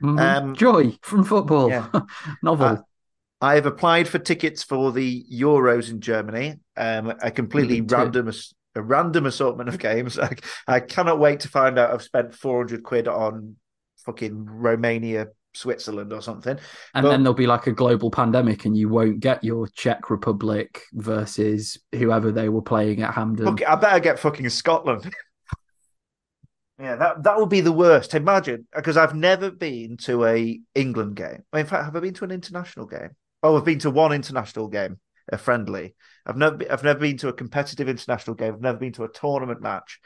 Mhm. 0.02 0.20
Um, 0.20 0.54
Joy 0.54 0.96
from 1.02 1.24
football. 1.24 1.68
yeah. 1.70 1.88
Novel. 2.42 2.66
Uh, 2.66 2.76
I 3.40 3.54
have 3.54 3.66
applied 3.66 4.08
for 4.08 4.18
tickets 4.18 4.62
for 4.62 4.90
the 4.92 5.24
Euros 5.32 5.90
in 5.90 6.00
Germany. 6.00 6.56
Um, 6.76 7.12
a 7.22 7.30
completely 7.30 7.80
random, 7.80 8.30
a 8.74 8.82
random 8.82 9.26
assortment 9.26 9.68
of 9.68 9.78
games. 9.88 10.18
I, 10.18 10.34
I 10.66 10.80
cannot 10.80 11.18
wait 11.20 11.40
to 11.40 11.48
find 11.48 11.78
out. 11.78 11.92
I've 11.92 12.02
spent 12.02 12.34
400 12.34 12.82
quid 12.82 13.06
on 13.08 13.56
fucking 14.06 14.44
Romania, 14.46 15.28
Switzerland, 15.54 16.12
or 16.12 16.20
something. 16.22 16.58
And 16.94 17.02
But- 17.04 17.10
then 17.10 17.22
there'll 17.22 17.34
be 17.34 17.46
like 17.46 17.66
a 17.68 17.72
global 17.72 18.10
pandemic, 18.10 18.64
and 18.64 18.76
you 18.76 18.88
won't 18.88 19.20
get 19.20 19.42
your 19.44 19.68
Czech 19.68 20.10
Republic 20.10 20.82
versus 20.92 21.78
whoever 21.92 22.32
they 22.32 22.48
were 22.48 22.62
playing 22.62 23.02
at 23.02 23.14
Hampden. 23.14 23.46
Fuck, 23.46 23.68
I 23.68 23.74
better 23.76 24.00
get 24.00 24.18
fucking 24.18 24.48
Scotland. 24.48 25.12
yeah, 26.78 26.96
that 26.96 27.24
that 27.24 27.38
would 27.38 27.48
be 27.48 27.60
the 27.60 27.72
worst. 27.72 28.14
Imagine 28.14 28.66
because 28.74 28.96
I've 28.96 29.14
never 29.14 29.50
been 29.50 29.96
to 29.98 30.24
a 30.24 30.60
England 30.74 31.16
game. 31.16 31.42
In 31.52 31.66
fact, 31.66 31.84
have 31.84 31.96
I 31.96 32.00
been 32.00 32.14
to 32.14 32.24
an 32.24 32.30
international 32.30 32.86
game? 32.86 33.10
Oh, 33.42 33.56
I've 33.56 33.64
been 33.64 33.80
to 33.80 33.90
one 33.90 34.12
international 34.12 34.68
game, 34.68 34.98
a 35.32 35.38
friendly. 35.38 35.94
I've 36.24 36.36
never 36.36 36.58
I've 36.70 36.84
never 36.84 37.00
been 37.00 37.16
to 37.18 37.28
a 37.28 37.32
competitive 37.32 37.88
international 37.88 38.36
game. 38.36 38.54
I've 38.54 38.60
never 38.60 38.78
been 38.78 38.92
to 38.92 39.04
a 39.04 39.12
tournament 39.12 39.60
match. 39.60 40.00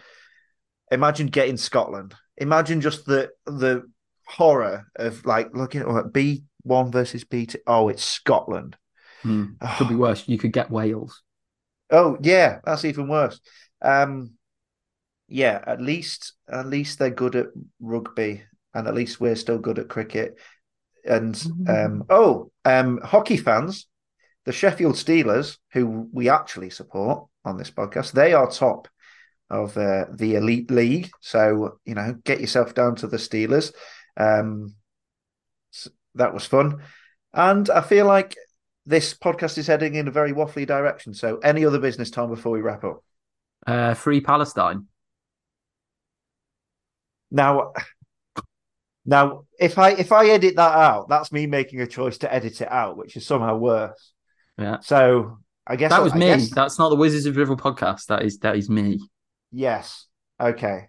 Imagine 0.90 1.26
getting 1.26 1.56
Scotland. 1.56 2.14
Imagine 2.38 2.80
just 2.80 3.04
the 3.04 3.30
the 3.44 3.82
horror 4.26 4.86
of 4.96 5.26
like 5.26 5.54
looking 5.54 5.82
at 5.82 6.12
B 6.12 6.44
one 6.62 6.90
versus 6.90 7.24
B 7.24 7.46
two. 7.46 7.58
Oh, 7.66 7.88
it's 7.88 8.04
Scotland. 8.04 8.76
Hmm. 9.22 9.44
Could 9.76 9.88
be 9.88 9.94
worse. 9.94 10.26
You 10.26 10.38
could 10.38 10.52
get 10.52 10.70
Wales. 10.70 11.22
Oh 11.90 12.16
yeah, 12.22 12.60
that's 12.64 12.84
even 12.84 13.08
worse. 13.08 13.40
Um, 13.82 14.32
yeah, 15.32 15.62
at 15.66 15.80
least 15.80 16.34
at 16.50 16.66
least 16.66 16.98
they're 16.98 17.10
good 17.10 17.34
at 17.36 17.46
rugby, 17.80 18.42
and 18.74 18.86
at 18.86 18.94
least 18.94 19.20
we're 19.20 19.36
still 19.36 19.58
good 19.58 19.78
at 19.78 19.88
cricket. 19.88 20.38
And 21.04 21.34
um, 21.66 22.04
oh, 22.10 22.52
um, 22.64 23.00
hockey 23.02 23.36
fans, 23.36 23.88
the 24.44 24.52
Sheffield 24.52 24.94
Steelers, 24.94 25.56
who 25.72 26.08
we 26.12 26.28
actually 26.28 26.70
support 26.70 27.26
on 27.44 27.56
this 27.56 27.70
podcast, 27.70 28.12
they 28.12 28.34
are 28.34 28.48
top 28.50 28.88
of 29.50 29.76
uh, 29.76 30.04
the 30.12 30.36
elite 30.36 30.70
league. 30.70 31.10
So 31.20 31.78
you 31.84 31.94
know, 31.94 32.16
get 32.24 32.40
yourself 32.40 32.74
down 32.74 32.96
to 32.96 33.06
the 33.06 33.16
Steelers. 33.16 33.72
Um, 34.16 34.74
that 36.14 36.34
was 36.34 36.44
fun, 36.44 36.82
and 37.32 37.70
I 37.70 37.80
feel 37.80 38.04
like 38.06 38.36
this 38.84 39.14
podcast 39.14 39.56
is 39.56 39.66
heading 39.66 39.94
in 39.94 40.08
a 40.08 40.10
very 40.10 40.32
waffly 40.32 40.66
direction. 40.66 41.14
So, 41.14 41.38
any 41.38 41.64
other 41.64 41.78
business, 41.78 42.10
Tom, 42.10 42.28
before 42.28 42.52
we 42.52 42.60
wrap 42.60 42.84
up? 42.84 43.02
Uh, 43.66 43.94
free 43.94 44.20
Palestine. 44.20 44.88
Now, 47.34 47.72
now, 49.04 49.46
if 49.58 49.78
I 49.78 49.90
if 49.92 50.12
I 50.12 50.26
edit 50.28 50.54
that 50.56 50.76
out, 50.76 51.08
that's 51.08 51.32
me 51.32 51.46
making 51.46 51.80
a 51.80 51.86
choice 51.86 52.18
to 52.18 52.32
edit 52.32 52.60
it 52.60 52.70
out, 52.70 52.96
which 52.96 53.16
is 53.16 53.26
somehow 53.26 53.56
worse. 53.56 54.12
Yeah. 54.58 54.80
So 54.80 55.38
I 55.66 55.76
guess 55.76 55.90
that 55.90 56.02
was 56.02 56.12
I 56.12 56.16
me. 56.18 56.26
guess- 56.26 56.50
That's 56.50 56.78
not 56.78 56.90
the 56.90 56.96
Wizards 56.96 57.26
of 57.26 57.34
Drivel 57.34 57.56
podcast. 57.56 58.06
That 58.06 58.22
is 58.22 58.38
that 58.38 58.56
is 58.56 58.68
me. 58.70 59.00
yes. 59.50 60.06
Okay. 60.40 60.88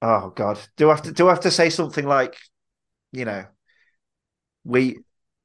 Oh 0.00 0.30
God. 0.34 0.58
Do 0.76 0.88
I 0.90 0.94
have 0.94 1.02
to 1.02 1.12
do 1.12 1.26
I 1.26 1.30
have 1.30 1.40
to 1.40 1.50
say 1.50 1.68
something 1.70 2.06
like, 2.06 2.36
you 3.12 3.24
know, 3.24 3.44
we. 4.64 4.98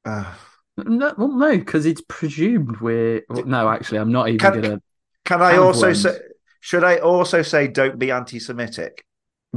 Uh, 0.04 0.32
No, 0.76 1.12
well, 1.18 1.28
no, 1.28 1.58
because 1.58 1.84
it's 1.86 2.02
presumed 2.08 2.80
we're. 2.80 3.22
well, 3.28 3.44
no, 3.44 3.68
actually, 3.68 3.98
I'm 3.98 4.12
not 4.12 4.28
even 4.28 4.38
Can- 4.38 4.60
gonna. 4.62 4.82
can 5.24 5.42
I 5.42 5.56
also 5.56 5.92
say? 5.92 6.16
Should 6.60 6.84
I 6.84 6.98
also 6.98 7.42
say 7.42 7.68
don't 7.68 7.98
be 7.98 8.10
anti-Semitic? 8.10 9.04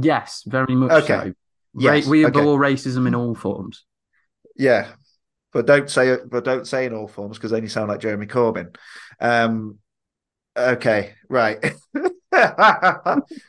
Yes, 0.00 0.42
very 0.46 0.74
much 0.74 1.04
Okay. 1.04 1.06
so. 1.28 1.32
Yes, 1.74 2.04
Ra- 2.04 2.10
we 2.10 2.26
okay. 2.26 2.38
abhor 2.38 2.58
racism 2.58 3.06
in 3.06 3.14
all 3.14 3.34
forms. 3.34 3.84
Yeah, 4.56 4.92
but 5.52 5.66
don't 5.66 5.88
say 5.88 6.18
but 6.30 6.44
don't 6.44 6.66
say 6.66 6.86
in 6.86 6.94
all 6.94 7.08
forms 7.08 7.38
because 7.38 7.50
then 7.50 7.62
you 7.62 7.68
sound 7.68 7.88
like 7.88 8.00
Jeremy 8.00 8.26
Corbyn. 8.26 8.76
Um, 9.20 9.78
okay, 10.56 11.14
right, 11.28 11.58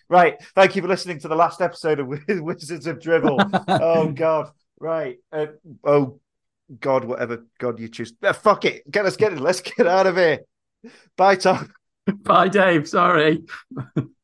right. 0.10 0.36
Thank 0.56 0.76
you 0.76 0.82
for 0.82 0.88
listening 0.88 1.20
to 1.20 1.28
the 1.28 1.36
last 1.36 1.62
episode 1.62 2.00
of 2.00 2.08
Wizards 2.08 2.88
of 2.88 3.02
Dribble. 3.02 3.40
oh 3.68 4.12
God, 4.12 4.52
right. 4.80 5.18
Uh, 5.32 5.48
oh 5.84 6.20
God, 6.80 7.04
whatever 7.04 7.46
God 7.60 7.80
you 7.80 7.90
choose. 7.90 8.14
Uh, 8.22 8.34
fuck 8.34 8.66
it. 8.66 8.90
Get 8.90 9.06
us 9.06 9.18
get 9.18 9.34
it. 9.34 9.40
Let's 9.40 9.62
get 9.62 9.86
out 9.88 10.08
of 10.08 10.16
here. 10.16 10.40
Bye, 11.18 11.36
Tom. 11.36 11.72
Bye, 12.06 12.50
Dave. 12.50 12.88
Sorry. 12.88 13.44